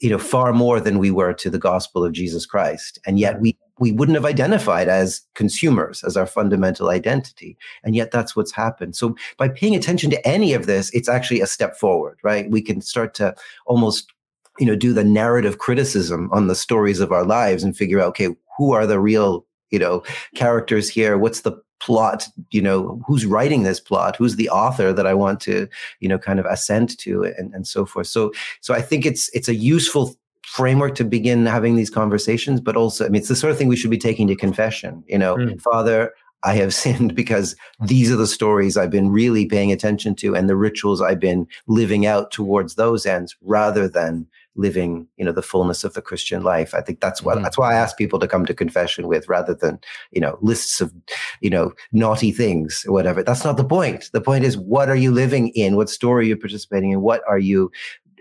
[0.00, 2.98] you know, far more than we were to the gospel of Jesus Christ.
[3.06, 7.56] And yet we, we wouldn't have identified as consumers as our fundamental identity.
[7.84, 8.96] And yet that's what's happened.
[8.96, 12.50] So by paying attention to any of this, it's actually a step forward, right?
[12.50, 13.34] We can start to
[13.66, 14.12] almost,
[14.58, 18.08] you know, do the narrative criticism on the stories of our lives and figure out,
[18.08, 20.02] okay, who are the real you know
[20.34, 25.06] characters here what's the plot you know who's writing this plot who's the author that
[25.06, 25.68] i want to
[26.00, 29.28] you know kind of ascend to and, and so forth so so i think it's
[29.34, 33.36] it's a useful framework to begin having these conversations but also i mean it's the
[33.36, 35.60] sort of thing we should be taking to confession you know mm.
[35.60, 36.12] father
[36.44, 40.48] I have sinned because these are the stories I've been really paying attention to and
[40.48, 44.26] the rituals I've been living out towards those ends rather than
[44.58, 46.74] living you know the fullness of the christian life.
[46.74, 47.44] I think that's what mm-hmm.
[47.44, 49.78] that's why i ask people to come to confession with rather than
[50.10, 50.92] you know lists of
[51.40, 53.22] you know naughty things or whatever.
[53.22, 54.10] That's not the point.
[54.12, 55.76] The point is what are you living in?
[55.76, 57.00] What story are you participating in?
[57.00, 57.70] What are you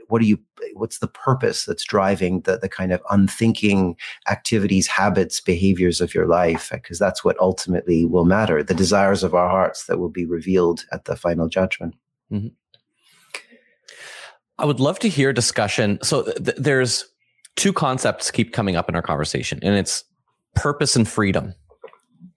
[0.07, 0.39] what are you
[0.73, 3.95] what's the purpose that's driving the the kind of unthinking
[4.29, 6.69] activities habits behaviors of your life?
[6.71, 10.85] Because that's what ultimately will matter the desires of our hearts that will be revealed
[10.91, 11.95] at the final judgment.
[12.31, 12.47] Mm-hmm.
[14.59, 15.99] I would love to hear discussion.
[16.01, 17.05] So th- there's
[17.55, 20.03] two concepts keep coming up in our conversation, and it's
[20.55, 21.53] purpose and freedom,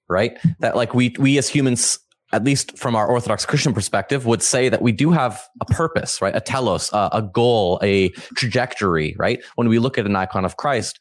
[0.09, 0.38] right?
[0.61, 1.98] That like we we as humans,
[2.33, 6.20] at least from our Orthodox Christian perspective, would say that we do have a purpose,
[6.20, 6.37] right?
[6.37, 9.42] A telos, uh, a goal, a trajectory, right?
[9.54, 11.00] When we look at an icon of Christ,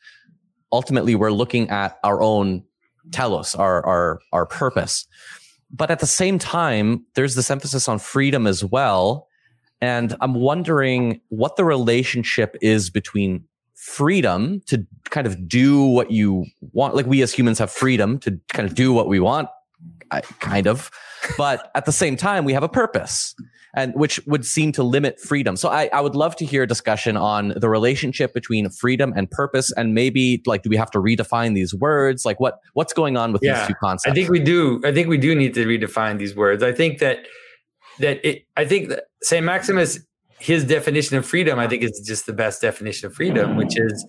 [0.71, 2.63] ultimately we're looking at our own
[3.11, 5.05] telos, our our our purpose.
[5.71, 9.28] But at the same time, there's this emphasis on freedom as well
[9.81, 16.45] and I'm wondering what the relationship is between freedom to kind of do what you
[16.73, 16.95] want.
[16.95, 19.47] Like we as humans have freedom to kind of do what we want,
[20.39, 20.91] kind of.
[21.37, 23.33] But at the same time, we have a purpose.
[23.75, 25.55] and which would seem to limit freedom.
[25.55, 29.29] So I, I would love to hear a discussion on the relationship between freedom and
[29.29, 32.25] purpose, and maybe like, do we have to redefine these words?
[32.25, 34.11] Like, what what's going on with yeah, these two concepts?
[34.11, 34.81] I think we do.
[34.83, 36.63] I think we do need to redefine these words.
[36.63, 37.19] I think that
[37.99, 38.45] that it.
[38.57, 39.99] I think Saint Maximus,
[40.39, 44.05] his definition of freedom, I think is just the best definition of freedom, which is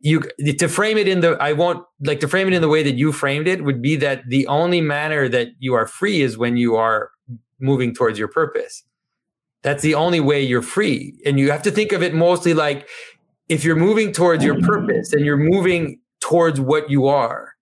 [0.00, 0.20] you
[0.58, 2.94] to frame it in the I won't like to frame it in the way that
[2.94, 6.56] you framed it would be that the only manner that you are free is when
[6.56, 7.10] you are
[7.58, 8.84] moving towards your purpose.
[9.62, 11.18] That's the only way you're free.
[11.24, 12.86] And you have to think of it mostly like
[13.48, 17.54] if you're moving towards your purpose and you're moving towards what you are.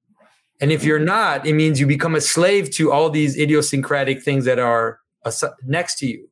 [0.61, 4.45] And if you're not, it means you become a slave to all these idiosyncratic things
[4.45, 4.99] that are
[5.65, 6.29] next to you.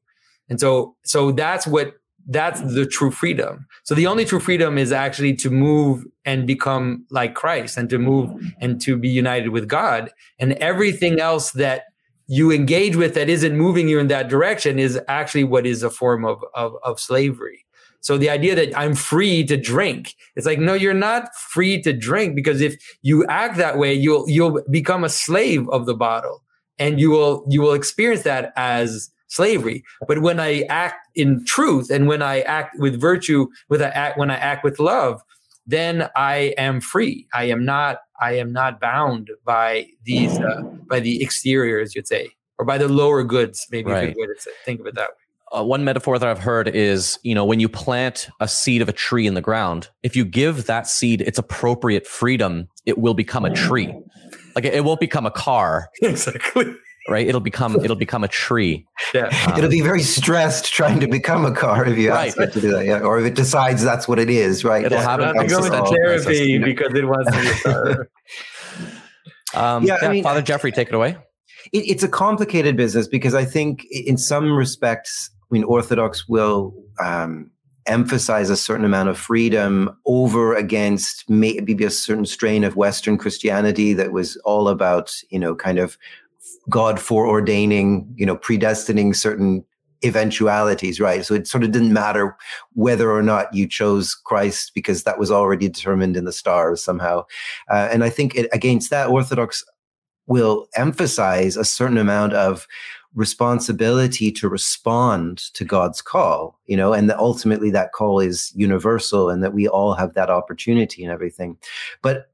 [0.48, 1.94] And so, so that's what,
[2.28, 3.66] that's the true freedom.
[3.84, 7.98] So the only true freedom is actually to move and become like Christ and to
[7.98, 10.10] move and to be united with God.
[10.38, 11.84] And everything else that
[12.26, 15.90] you engage with that isn't moving you in that direction is actually what is a
[15.90, 17.64] form of, of, of slavery.
[18.02, 21.92] So the idea that I'm free to drink, it's like, no, you're not free to
[21.92, 26.39] drink because if you act that way, you'll, you'll become a slave of the bottle
[26.80, 29.84] and you will, you will experience that as slavery.
[30.08, 34.18] But when I act in truth and when I act with virtue, with I act,
[34.18, 35.22] when I act with love,
[35.66, 37.26] then I am free.
[37.32, 42.08] I am not I am not bound by these uh, by the exterior, as you'd
[42.08, 43.66] say, or by the lower goods.
[43.70, 44.14] Maybe right.
[44.16, 45.19] way to think of it that way.
[45.52, 48.88] Uh, one metaphor that I've heard is, you know, when you plant a seed of
[48.88, 53.14] a tree in the ground, if you give that seed its appropriate freedom, it will
[53.14, 53.92] become a tree.
[54.54, 55.88] Like it, it won't become a car.
[56.02, 56.74] exactly
[57.10, 57.26] right?
[57.26, 58.86] It'll become it'll become a tree.
[59.14, 62.28] Yeah, um, it'll be very stressed trying to become a car if you right.
[62.28, 62.86] ask it to do that.
[62.86, 64.84] Yeah, or if it decides that's what it is, right?
[64.84, 68.08] It'll have to go into therapy because it wants to be a car.
[69.76, 71.16] um, yeah, yeah I mean, Father Geoffrey, take it away.
[71.72, 76.74] It, it's a complicated business because I think, in some respects, I mean, Orthodox will.
[76.98, 77.50] Um,
[77.86, 83.94] emphasize a certain amount of freedom over against maybe a certain strain of Western Christianity
[83.94, 85.96] that was all about, you know, kind of
[86.68, 89.64] God foreordaining, you know, predestining certain
[90.04, 91.24] eventualities, right?
[91.24, 92.36] So it sort of didn't matter
[92.72, 97.24] whether or not you chose Christ because that was already determined in the stars somehow.
[97.70, 99.64] Uh, and I think it, against that, Orthodox
[100.26, 102.66] will emphasize a certain amount of
[103.14, 109.28] responsibility to respond to God's call, you know, and that ultimately that call is universal
[109.28, 111.56] and that we all have that opportunity and everything.
[112.02, 112.30] But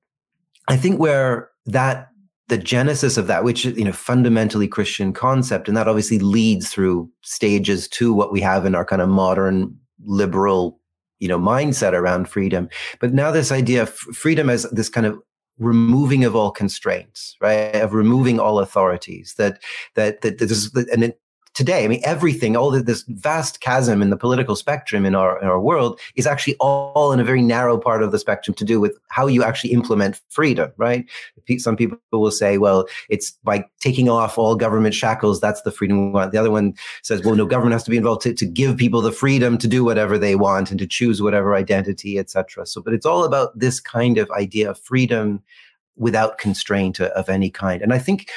[0.68, 2.08] I think where that
[2.48, 7.10] the genesis of that, which you know fundamentally Christian concept, and that obviously leads through
[7.22, 10.78] stages to what we have in our kind of modern liberal
[11.18, 12.68] you know mindset around freedom.
[13.00, 15.18] But now this idea of freedom as this kind of
[15.58, 17.74] removing of all constraints, right?
[17.74, 19.34] Of removing all authorities.
[19.38, 19.62] That
[19.94, 21.20] that that this is and it,
[21.56, 21.84] today.
[21.84, 25.58] I mean, everything, all this vast chasm in the political spectrum in our, in our
[25.58, 28.96] world is actually all in a very narrow part of the spectrum to do with
[29.08, 31.06] how you actually implement freedom, right?
[31.56, 36.08] Some people will say, well, it's by taking off all government shackles, that's the freedom
[36.08, 36.32] we want.
[36.32, 39.00] The other one says, well, no, government has to be involved to, to give people
[39.00, 42.66] the freedom to do whatever they want and to choose whatever identity, etc.
[42.66, 45.42] So, but it's all about this kind of idea of freedom
[45.96, 47.80] without constraint of any kind.
[47.80, 48.28] And I think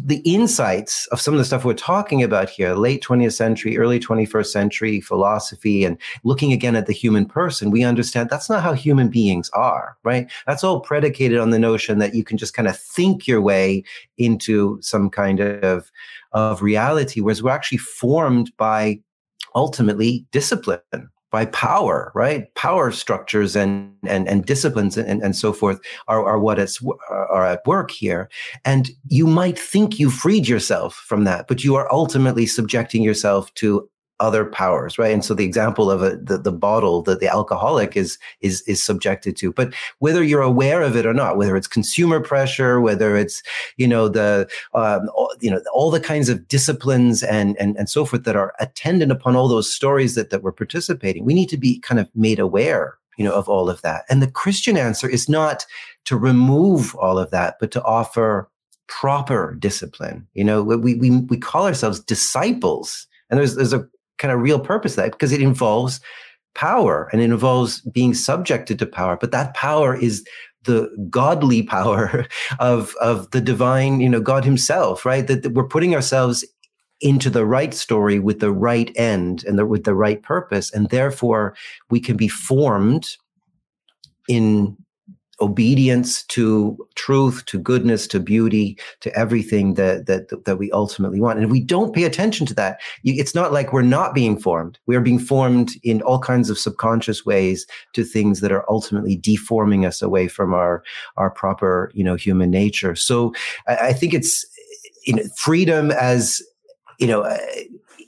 [0.00, 4.00] the insights of some of the stuff we're talking about here, late 20th century, early
[4.00, 8.72] 21st century philosophy, and looking again at the human person, we understand that's not how
[8.72, 10.30] human beings are, right?
[10.46, 13.84] That's all predicated on the notion that you can just kind of think your way
[14.16, 15.92] into some kind of,
[16.32, 18.98] of reality, whereas we're actually formed by
[19.54, 20.80] ultimately discipline
[21.32, 22.54] by power, right?
[22.54, 27.44] Power structures and and, and disciplines and, and so forth are, are what it's are
[27.44, 28.28] at work here.
[28.64, 33.52] And you might think you freed yourself from that, but you are ultimately subjecting yourself
[33.54, 33.88] to
[34.22, 35.12] other powers, right?
[35.12, 38.82] And so the example of a, the, the bottle that the alcoholic is, is, is
[38.82, 43.16] subjected to, but whether you're aware of it or not, whether it's consumer pressure, whether
[43.16, 43.42] it's,
[43.76, 47.90] you know, the, um, all, you know, all the kinds of disciplines and, and, and
[47.90, 51.48] so forth that are attendant upon all those stories that, that we're participating, we need
[51.48, 54.04] to be kind of made aware you know, of all of that.
[54.08, 55.66] And the Christian answer is not
[56.06, 58.48] to remove all of that, but to offer
[58.88, 60.26] proper discipline.
[60.34, 63.06] You know, we, we, we call ourselves disciples.
[63.30, 66.00] And there's, there's a kind of real purpose that because it involves
[66.54, 69.16] power and it involves being subjected to power.
[69.16, 70.24] But that power is
[70.64, 72.26] the godly power
[72.58, 75.26] of of the divine, you know, God Himself, right?
[75.26, 76.44] That, that we're putting ourselves
[77.00, 80.88] into the right story with the right end and the, with the right purpose, and
[80.90, 81.56] therefore
[81.90, 83.16] we can be formed
[84.28, 84.76] in
[85.42, 91.38] obedience to truth, to goodness, to beauty, to everything that that that we ultimately want.
[91.38, 94.78] And if we don't pay attention to that, it's not like we're not being formed.
[94.86, 99.16] We are being formed in all kinds of subconscious ways to things that are ultimately
[99.16, 100.82] deforming us away from our
[101.16, 102.94] our proper, you know, human nature.
[102.94, 103.34] So
[103.66, 104.46] I, I think it's
[105.04, 106.40] you know, freedom as
[106.98, 107.38] you know uh,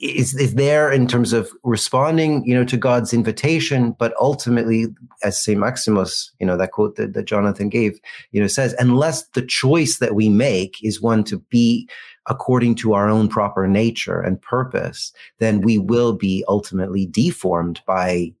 [0.01, 4.87] is, is there in terms of responding, you know, to God's invitation, but ultimately,
[5.23, 7.99] as Saint Maximus, you know, that quote that, that Jonathan gave,
[8.31, 11.89] you know, says, unless the choice that we make is one to be
[12.27, 18.33] according to our own proper nature and purpose, then we will be ultimately deformed by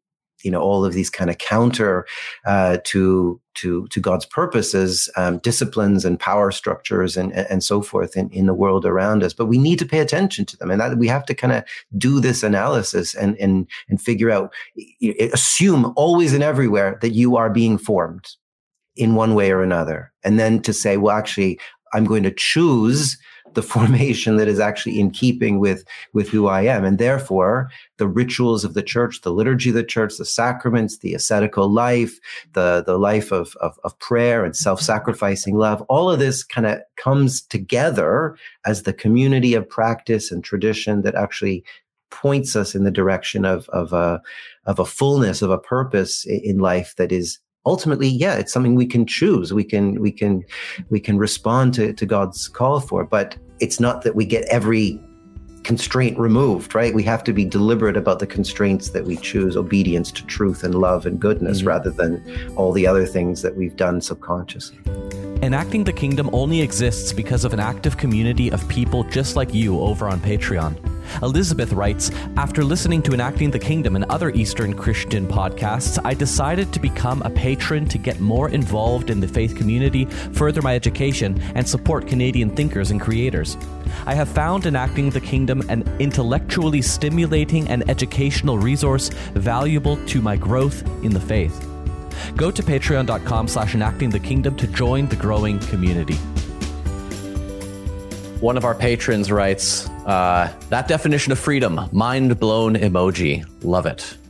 [0.45, 2.05] you know all of these kind of counter
[2.45, 8.15] uh, to to to God's purposes, um, disciplines and power structures and and so forth
[8.15, 9.33] in, in the world around us.
[9.33, 11.63] But we need to pay attention to them, and that we have to kind of
[11.97, 14.53] do this analysis and and and figure out,
[15.33, 18.27] assume always and everywhere that you are being formed
[18.95, 21.59] in one way or another, and then to say, well, actually,
[21.93, 23.17] I'm going to choose
[23.53, 25.83] the formation that is actually in keeping with
[26.13, 29.83] with who I am, and therefore the rituals of the church, the liturgy of the
[29.83, 32.19] church, the sacraments, the ascetical life,
[32.53, 36.67] the the life of of, of prayer and self sacrificing love, all of this kind
[36.67, 38.35] of comes together
[38.65, 41.63] as the community of practice and tradition that actually
[42.11, 44.21] points us in the direction of of a
[44.65, 48.85] of a fullness of a purpose in life that is ultimately, yeah, it's something we
[48.85, 49.53] can choose.
[49.53, 50.43] We can we can
[50.89, 54.99] we can respond to, to God's call for, but it's not that we get every
[55.63, 56.93] constraint removed, right?
[56.93, 60.75] We have to be deliberate about the constraints that we choose, obedience to truth and
[60.75, 61.69] love and goodness, mm-hmm.
[61.69, 64.77] rather than all the other things that we've done subconsciously.
[65.45, 69.79] Enacting the Kingdom only exists because of an active community of people just like you
[69.79, 70.75] over on Patreon.
[71.21, 76.73] Elizabeth writes After listening to Enacting the Kingdom and other Eastern Christian podcasts, I decided
[76.73, 81.39] to become a patron to get more involved in the faith community, further my education,
[81.53, 83.55] and support Canadian thinkers and creators.
[84.07, 90.37] I have found Enacting the Kingdom an intellectually stimulating and educational resource valuable to my
[90.37, 91.74] growth in the faith.
[92.35, 96.15] Go to patreon.com slash enacting the kingdom to join the growing community.
[98.41, 103.45] One of our patrons writes, uh, that definition of freedom, mind blown emoji.
[103.63, 104.17] Love it.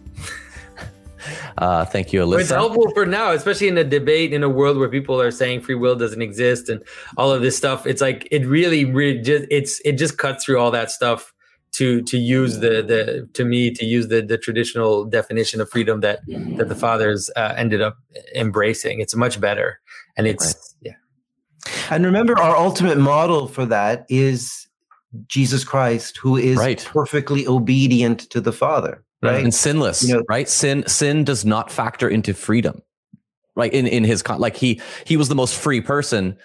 [1.58, 2.40] Uh, thank you, Alyssa.
[2.42, 5.62] It's helpful for now, especially in a debate in a world where people are saying
[5.62, 6.84] free will doesn't exist and
[7.16, 7.88] all of this stuff.
[7.88, 11.34] It's like it really, really just it's it just cuts through all that stuff
[11.76, 16.00] to to use the the to me to use the the traditional definition of freedom
[16.02, 16.20] that
[16.58, 17.98] that the fathers uh, ended up
[18.34, 19.00] embracing.
[19.00, 19.80] It's much better,
[20.18, 20.46] and it's
[20.84, 20.94] right.
[20.94, 21.86] yeah.
[21.90, 24.68] And remember, our ultimate model for that is
[25.28, 26.84] Jesus Christ, who is right.
[26.86, 30.04] perfectly obedient to the Father, right, and sinless.
[30.04, 30.48] You know, right?
[30.48, 32.82] Sin sin does not factor into freedom,
[33.56, 33.74] right?
[33.74, 36.38] In in his con- like he he was the most free person,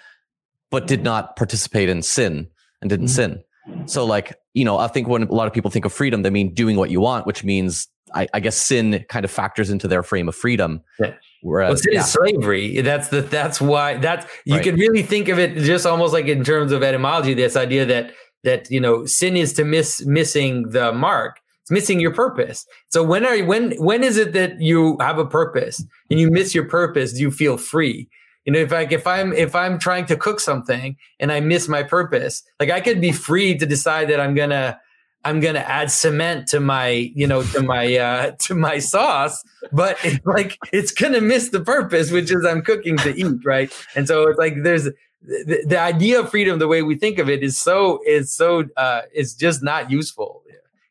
[0.71, 2.47] but did not participate in sin
[2.81, 3.35] and didn't mm-hmm.
[3.35, 3.43] sin.
[3.85, 6.29] So like, you know, I think when a lot of people think of freedom, they
[6.29, 9.87] mean doing what you want, which means I, I guess sin kind of factors into
[9.87, 10.81] their frame of freedom.
[10.99, 11.13] Yeah.
[11.41, 11.99] Whereas well, sin yeah.
[12.01, 12.81] is slavery.
[12.81, 14.63] That's the that's why that's you right.
[14.63, 18.11] can really think of it just almost like in terms of etymology, this idea that
[18.43, 21.39] that you know sin is to miss missing the mark.
[21.63, 22.65] It's missing your purpose.
[22.89, 26.53] So when are when when is it that you have a purpose and you miss
[26.53, 27.13] your purpose?
[27.13, 28.07] Do you feel free?
[28.45, 31.67] You know if like if i'm if i'm trying to cook something and i miss
[31.67, 34.79] my purpose like i could be free to decide that i'm gonna
[35.23, 39.97] i'm gonna add cement to my you know to my uh to my sauce but
[40.03, 43.71] it's like it's gonna miss the purpose which is i'm cooking to eat right?
[43.95, 44.85] And so it's like there's
[45.21, 48.65] the, the idea of freedom the way we think of it is so is so
[48.77, 50.43] uh is just not useful.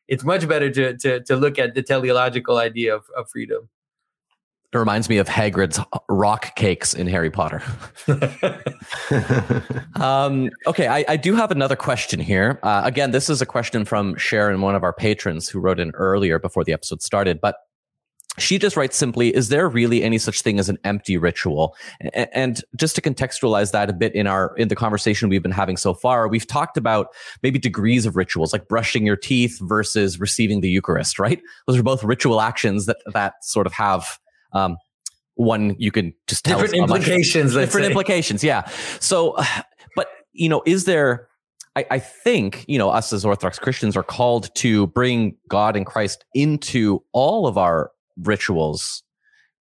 [0.07, 3.69] It's much better to to to look at the teleological idea of, of freedom
[4.73, 7.61] it reminds me of Hagrid's rock cakes in Harry Potter.
[9.95, 12.57] um, okay, I, I, do have another question here.
[12.63, 15.91] Uh, again, this is a question from Sharon, one of our patrons who wrote in
[15.91, 17.41] earlier before the episode started.
[17.41, 17.57] But
[18.37, 21.75] she just writes simply, is there really any such thing as an empty ritual?
[22.13, 25.75] And, just to contextualize that a bit in our, in the conversation we've been having
[25.75, 27.07] so far, we've talked about
[27.43, 31.41] maybe degrees of rituals, like brushing your teeth versus receiving the Eucharist, right?
[31.67, 34.17] Those are both ritual actions that, that sort of have
[34.53, 34.77] um,
[35.35, 37.53] one you can just tell different implications.
[37.53, 37.91] different say.
[37.91, 38.67] implications, yeah.
[38.99, 39.35] So,
[39.95, 41.27] but you know, is there?
[41.75, 45.85] I, I think you know us as Orthodox Christians are called to bring God and
[45.85, 49.03] Christ into all of our rituals.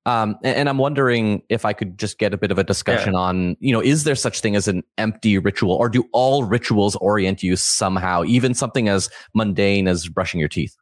[0.06, 3.12] Um, and, and, I'm wondering if I could just get a bit of a discussion
[3.12, 3.18] yeah.
[3.18, 6.96] on, you know, is there such thing as an empty ritual, or do all rituals
[6.96, 10.74] orient you somehow, even something as mundane as brushing your teeth?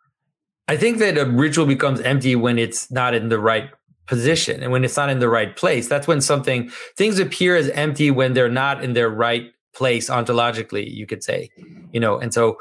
[0.69, 3.71] I think that a ritual becomes empty when it's not in the right
[4.09, 4.63] position.
[4.63, 8.11] And when it's not in the right place that's when something things appear as empty
[8.11, 11.51] when they're not in their right place ontologically you could say
[11.93, 12.19] you know?
[12.19, 12.59] And so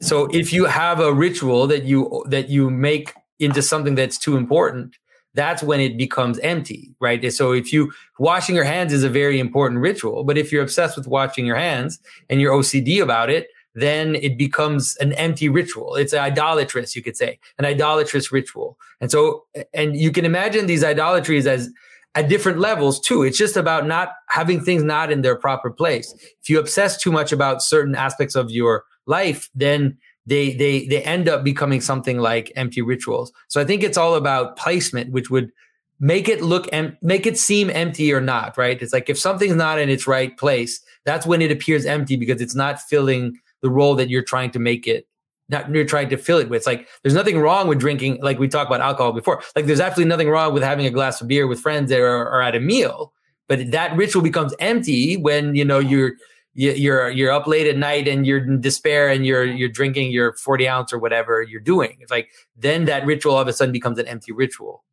[0.00, 4.36] so if you have a ritual that you that you make into something that's too
[4.36, 4.96] important
[5.34, 7.32] that's when it becomes empty right?
[7.32, 10.96] So if you washing your hands is a very important ritual but if you're obsessed
[10.96, 12.00] with washing your hands
[12.30, 15.94] and you're ocd about it then it becomes an empty ritual.
[15.94, 18.78] It's idolatrous, you could say, an idolatrous ritual.
[19.00, 21.70] And so, and you can imagine these idolatries as
[22.14, 23.22] at different levels too.
[23.22, 26.12] It's just about not having things not in their proper place.
[26.42, 29.96] If you obsess too much about certain aspects of your life, then
[30.26, 33.32] they they they end up becoming something like empty rituals.
[33.48, 35.50] So I think it's all about placement, which would
[35.98, 38.80] make it look and make it seem empty or not, right?
[38.80, 42.40] It's like if something's not in its right place, that's when it appears empty because
[42.40, 45.06] it's not filling the role that you're trying to make it
[45.48, 46.58] not you're trying to fill it with.
[46.58, 49.42] It's like there's nothing wrong with drinking, like we talked about alcohol before.
[49.54, 52.42] Like there's absolutely nothing wrong with having a glass of beer with friends or, or
[52.42, 53.12] at a meal.
[53.48, 56.12] But that ritual becomes empty when you know you're
[56.54, 60.32] you're you're up late at night and you're in despair and you're you're drinking your
[60.34, 61.98] 40 ounce or whatever you're doing.
[62.00, 64.84] It's like then that ritual all of a sudden becomes an empty ritual.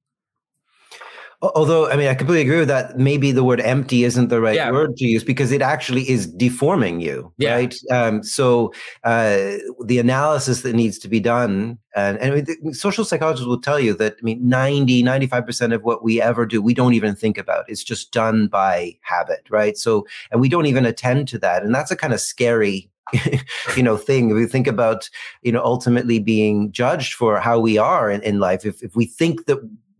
[1.41, 2.97] Although, I mean, I completely agree with that.
[2.97, 4.71] Maybe the word empty isn't the right Yeah.
[4.71, 7.53] word to use because it actually is deforming you, Yeah.
[7.55, 7.75] right?
[7.89, 8.73] Um, so,
[9.05, 9.53] uh,
[9.85, 13.61] the analysis that needs to be done, and, and I mean, the social psychologists will
[13.61, 17.15] tell you that, I mean, 90, 95% of what we ever do, we don't even
[17.15, 17.63] think about.
[17.69, 19.77] It's just done by habit, right?
[19.77, 21.63] So, and we don't even attend to that.
[21.63, 22.89] And that's a kind of scary
[23.75, 25.09] you know thing if we think about
[25.41, 29.05] you know ultimately being judged for how we are in, in life if, if we
[29.05, 29.57] think that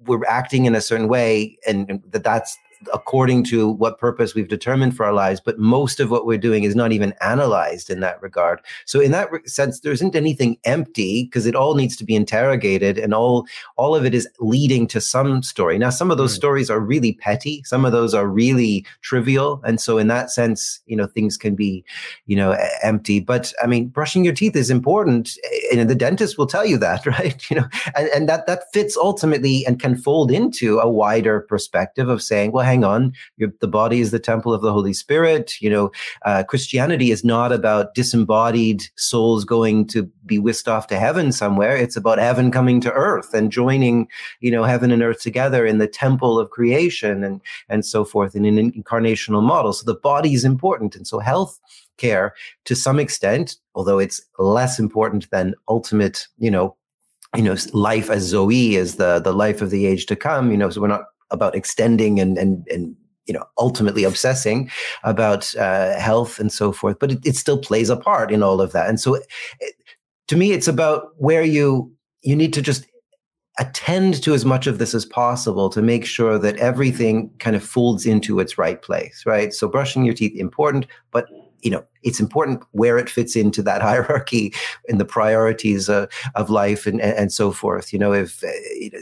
[0.10, 2.58] we're acting in a certain way and, that that's
[2.94, 6.64] according to what purpose we've determined for our lives but most of what we're doing
[6.64, 8.62] is not even analyzed in that regard.
[8.86, 12.16] So in that re- sense there isn't anything empty because it all needs to be
[12.16, 15.78] interrogated and all all of it is leading to some story.
[15.78, 16.36] Now some of those Mm.
[16.38, 20.80] stories are really petty some of those are really trivial and so in that sense
[20.86, 21.84] you know things can be
[22.28, 23.20] you know empty.
[23.20, 25.38] But i mean brushing your teeth is important
[25.74, 27.50] and the dentist will tell you that right?
[27.50, 32.08] You know and, and that that fits ultimately and can fold into a wider perspective
[32.10, 35.70] of saying well hang on the body is the temple of the holy spirit you
[35.70, 35.92] know
[36.26, 41.76] uh, christianity is not about disembodied souls going to be whisked off to heaven somewhere.
[41.76, 44.08] It's about heaven coming to earth and joining
[44.40, 48.36] you know heaven and earth together in the temple of creation and and so forth
[48.36, 49.74] in an incarnational model.
[49.74, 50.96] So the body is important.
[50.96, 51.60] And so health
[51.98, 56.74] care to some extent although it's less important than ultimate you know
[57.36, 60.56] you know life as zoe is the the life of the age to come you
[60.56, 62.96] know so we're not about extending and and and
[63.30, 64.70] you know ultimately obsessing
[65.04, 68.60] about uh, health and so forth but it, it still plays a part in all
[68.60, 68.90] of that.
[68.90, 69.24] And so it,
[70.28, 72.86] to me it's about where you you need to just
[73.60, 77.64] attend to as much of this as possible to make sure that everything kind of
[77.64, 79.54] folds into its right place right?
[79.54, 81.28] So brushing your teeth important but
[81.62, 84.54] you know it's important where it fits into that hierarchy
[84.88, 87.94] and the priorities uh, of life and, and so forth.
[87.94, 88.98] You know if uh,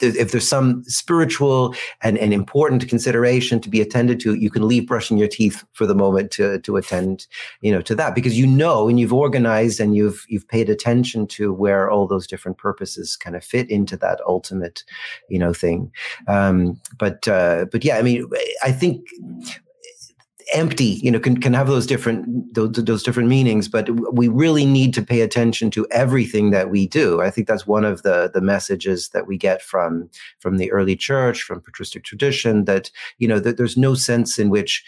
[0.00, 4.86] if there's some spiritual and, and important consideration to be attended to, you can leave
[4.86, 7.26] brushing your teeth for the moment to to attend,
[7.60, 11.26] you know, to that because you know and you've organized and you've you've paid attention
[11.26, 14.84] to where all those different purposes kind of fit into that ultimate,
[15.28, 15.90] you know, thing.
[16.28, 18.28] Um, but uh, but yeah, I mean,
[18.62, 19.06] I think
[20.54, 24.64] empty you know can, can have those different those, those different meanings but we really
[24.64, 27.20] need to pay attention to everything that we do.
[27.20, 30.96] I think that's one of the the messages that we get from from the early
[30.96, 34.84] church from patristic tradition that you know that there's no sense in which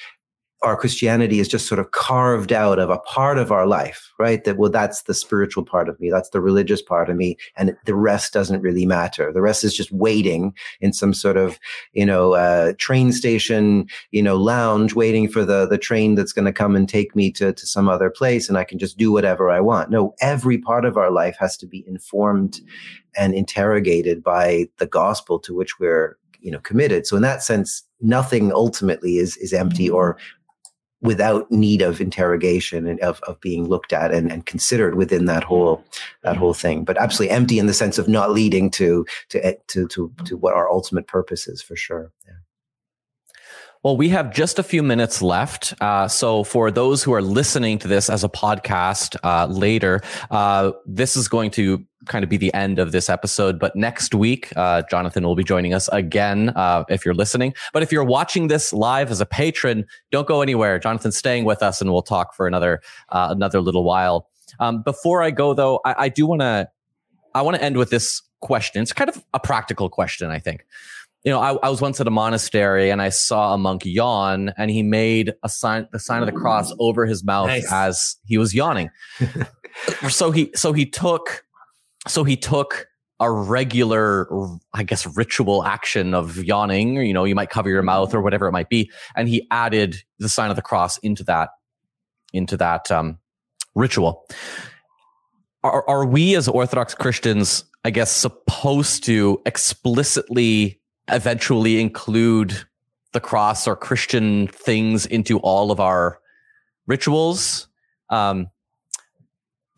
[0.62, 4.42] our Christianity is just sort of carved out of a part of our life, right?
[4.42, 6.10] That, well, that's the spiritual part of me.
[6.10, 7.36] That's the religious part of me.
[7.56, 9.32] And the rest doesn't really matter.
[9.32, 11.60] The rest is just waiting in some sort of,
[11.92, 16.46] you know, uh, train station, you know, lounge, waiting for the, the train that's going
[16.46, 18.48] to come and take me to, to some other place.
[18.48, 19.90] And I can just do whatever I want.
[19.90, 22.60] No, every part of our life has to be informed
[23.16, 27.06] and interrogated by the gospel to which we're, you know, committed.
[27.06, 30.16] So in that sense, nothing ultimately is, is empty or
[31.00, 35.44] without need of interrogation and of, of being looked at and, and considered within that
[35.44, 35.84] whole
[36.22, 39.86] that whole thing but absolutely empty in the sense of not leading to to to
[39.88, 42.34] to, to what our ultimate purpose is for sure yeah.
[43.84, 45.72] Well, we have just a few minutes left.
[45.80, 50.00] Uh, so, for those who are listening to this as a podcast uh, later,
[50.32, 53.58] uh, this is going to kind of be the end of this episode.
[53.58, 57.54] But next week, uh, Jonathan will be joining us again uh, if you're listening.
[57.72, 60.78] But if you're watching this live as a patron, don't go anywhere.
[60.78, 62.80] Jonathan's staying with us, and we'll talk for another
[63.10, 64.28] uh, another little while.
[64.60, 66.68] Um, before I go, though, I, I do want to
[67.34, 68.82] I want to end with this question.
[68.82, 70.64] It's kind of a practical question, I think.
[71.24, 74.52] you know, I, I, was once at a monastery and I saw a monk yawn
[74.56, 77.70] and he made a sign, the sign of the cross over his mouth nice.
[77.72, 78.90] as he was yawning.
[80.08, 81.44] so he, so he took,
[82.06, 82.86] so he took
[83.20, 84.28] a regular,
[84.72, 88.46] I guess, ritual action of yawning, you know, you might cover your mouth or whatever
[88.46, 88.90] it might be.
[89.16, 91.50] And he added the sign of the cross into that,
[92.32, 93.18] into that, um,
[93.74, 94.24] ritual.
[95.64, 100.80] Are, are we as Orthodox Christians, I guess, supposed to explicitly
[101.10, 102.66] eventually include
[103.12, 106.20] the cross or Christian things into all of our
[106.86, 107.66] rituals?
[108.10, 108.48] Um,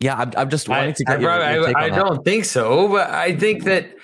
[0.01, 2.45] yeah, I'm, I'm just wanting I, to get I, your, your I, I don't think
[2.45, 3.95] so, but I think that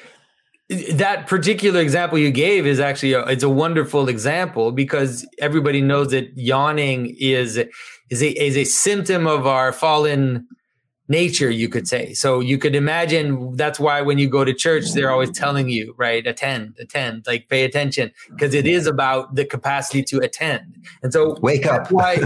[0.92, 6.12] that particular example you gave is actually a, it's a wonderful example because everybody knows
[6.12, 7.58] that yawning is
[8.10, 10.48] is a is a symptom of our fallen
[11.10, 12.14] nature, you could say.
[12.14, 15.94] So you could imagine that's why when you go to church, they're always telling you,
[15.98, 20.76] right, attend, attend, like pay attention, because it is about the capacity to attend.
[21.04, 21.92] And so wake up.
[21.92, 22.18] why,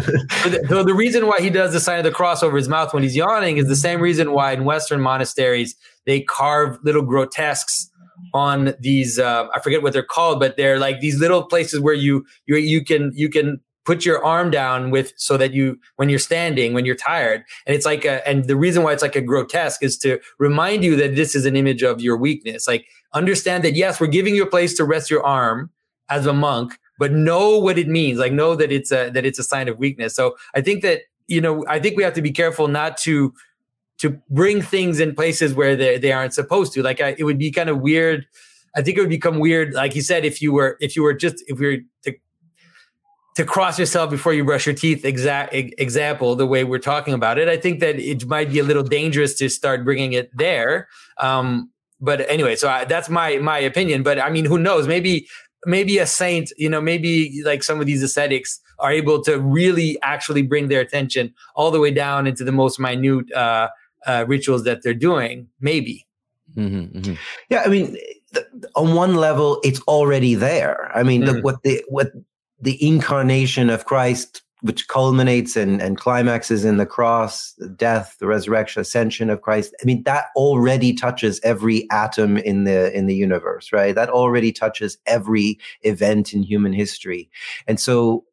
[0.68, 3.04] so the reason why he does the sign of the cross over his mouth when
[3.04, 5.76] he's yawning is the same reason why in Western monasteries
[6.06, 7.90] they carve little grotesques
[8.34, 11.94] on these uh, I forget what they're called, but they're like these little places where
[11.94, 13.60] you you you can you can
[13.92, 17.44] put your arm down with so that you when you're standing when you're tired.
[17.66, 20.86] And it's like a and the reason why it's like a grotesque is to remind
[20.86, 22.70] you that this is an image of your weakness.
[22.70, 25.72] Like understand that yes we're giving you a place to rest your arm
[26.08, 28.18] as a monk but know what it means.
[28.18, 30.16] Like know that it's a that it's a sign of weakness.
[30.16, 33.34] So i think that you know i think we have to be careful not to
[33.98, 36.82] to bring things in places where they, they aren't supposed to.
[36.82, 38.26] Like I, it would be kind of weird.
[38.74, 41.14] I think it would become weird, like you said, if you were if you were
[41.14, 42.14] just if we were to
[43.36, 47.38] to cross yourself before you brush your teeth exact example the way we're talking about
[47.38, 50.88] it i think that it might be a little dangerous to start bringing it there
[51.18, 51.70] um,
[52.00, 55.28] but anyway so I, that's my my opinion but i mean who knows maybe
[55.66, 60.02] maybe a saint you know maybe like some of these ascetics are able to really
[60.02, 63.70] actually bring their attention all the way down into the most minute uh,
[64.08, 66.08] uh, rituals that they're doing maybe
[66.56, 67.14] mm-hmm, mm-hmm.
[67.50, 67.96] yeah i mean
[68.76, 71.28] on one level it's already there i mean mm.
[71.28, 72.12] the, what the what
[72.62, 78.28] the incarnation of Christ, which culminates and, and climaxes in the cross, the death, the
[78.28, 79.74] resurrection, ascension of Christ.
[79.82, 83.96] I mean, that already touches every atom in the in the universe, right?
[83.96, 87.30] That already touches every event in human history.
[87.68, 88.26] And so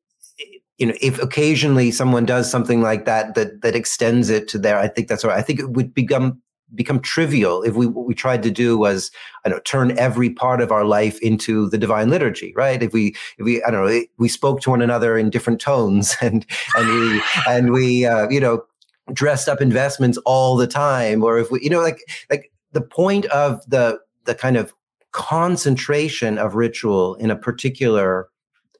[0.78, 4.78] you know, if occasionally someone does something like that, that that extends it to there,
[4.78, 5.36] I think that's right.
[5.36, 6.40] I think it would become
[6.74, 9.10] become trivial if we what we tried to do was
[9.44, 12.82] I don't know turn every part of our life into the divine liturgy right?
[12.82, 16.16] If we if we I don't know we spoke to one another in different tones
[16.20, 16.44] and
[16.76, 18.64] and we and we uh, you know
[19.12, 22.00] dressed up investments all the time or if we you know like
[22.30, 24.74] like the point of the the kind of
[25.12, 28.28] concentration of ritual in a particular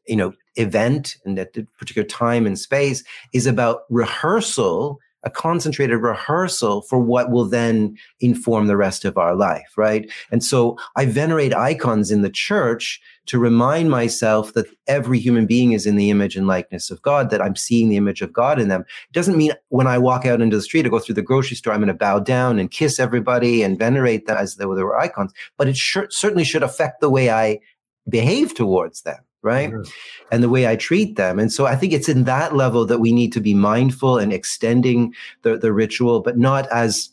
[0.07, 6.01] you know event and at a particular time and space is about rehearsal a concentrated
[6.01, 10.11] rehearsal for what will then inform the rest of our life, right?
[10.31, 15.73] And so I venerate icons in the church to remind myself that every human being
[15.73, 18.59] is in the image and likeness of God, that I'm seeing the image of God
[18.61, 18.83] in them.
[18.83, 21.57] It doesn't mean when I walk out into the street or go through the grocery
[21.57, 24.83] store, I'm going to bow down and kiss everybody and venerate them as though they
[24.83, 27.61] were icons, but it certainly should affect the way I
[28.09, 29.71] behave towards them right?
[29.71, 29.91] Mm-hmm.
[30.33, 31.39] And the way I treat them.
[31.39, 34.33] And so I think it's in that level that we need to be mindful and
[34.33, 37.11] extending the, the ritual, but not as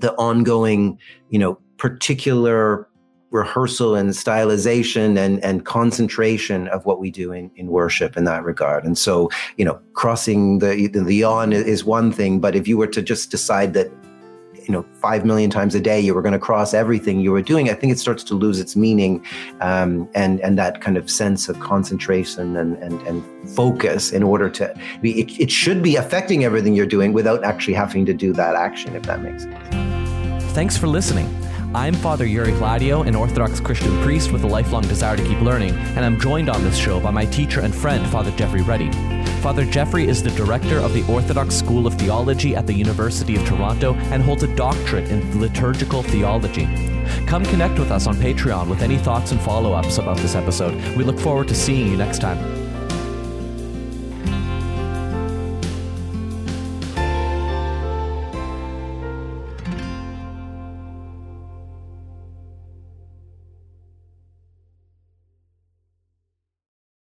[0.00, 0.98] the ongoing,
[1.30, 2.88] you know, particular
[3.30, 8.44] rehearsal and stylization and, and concentration of what we do in, in worship in that
[8.44, 8.84] regard.
[8.84, 12.86] And so, you know, crossing the the yawn is one thing, but if you were
[12.86, 13.90] to just decide that
[14.66, 17.42] you know five million times a day you were going to cross everything you were
[17.42, 19.24] doing i think it starts to lose its meaning
[19.60, 24.50] um, and and that kind of sense of concentration and and, and focus in order
[24.50, 28.32] to be it, it should be affecting everything you're doing without actually having to do
[28.32, 31.28] that action if that makes sense thanks for listening
[31.74, 35.72] I'm Father Yuri Gladio, an Orthodox Christian priest with a lifelong desire to keep learning,
[35.72, 38.88] and I'm joined on this show by my teacher and friend, Father Geoffrey Ready.
[39.42, 43.46] Father Geoffrey is the director of the Orthodox School of Theology at the University of
[43.46, 46.66] Toronto and holds a doctorate in liturgical theology.
[47.26, 50.74] Come connect with us on Patreon with any thoughts and follow ups about this episode.
[50.96, 52.65] We look forward to seeing you next time.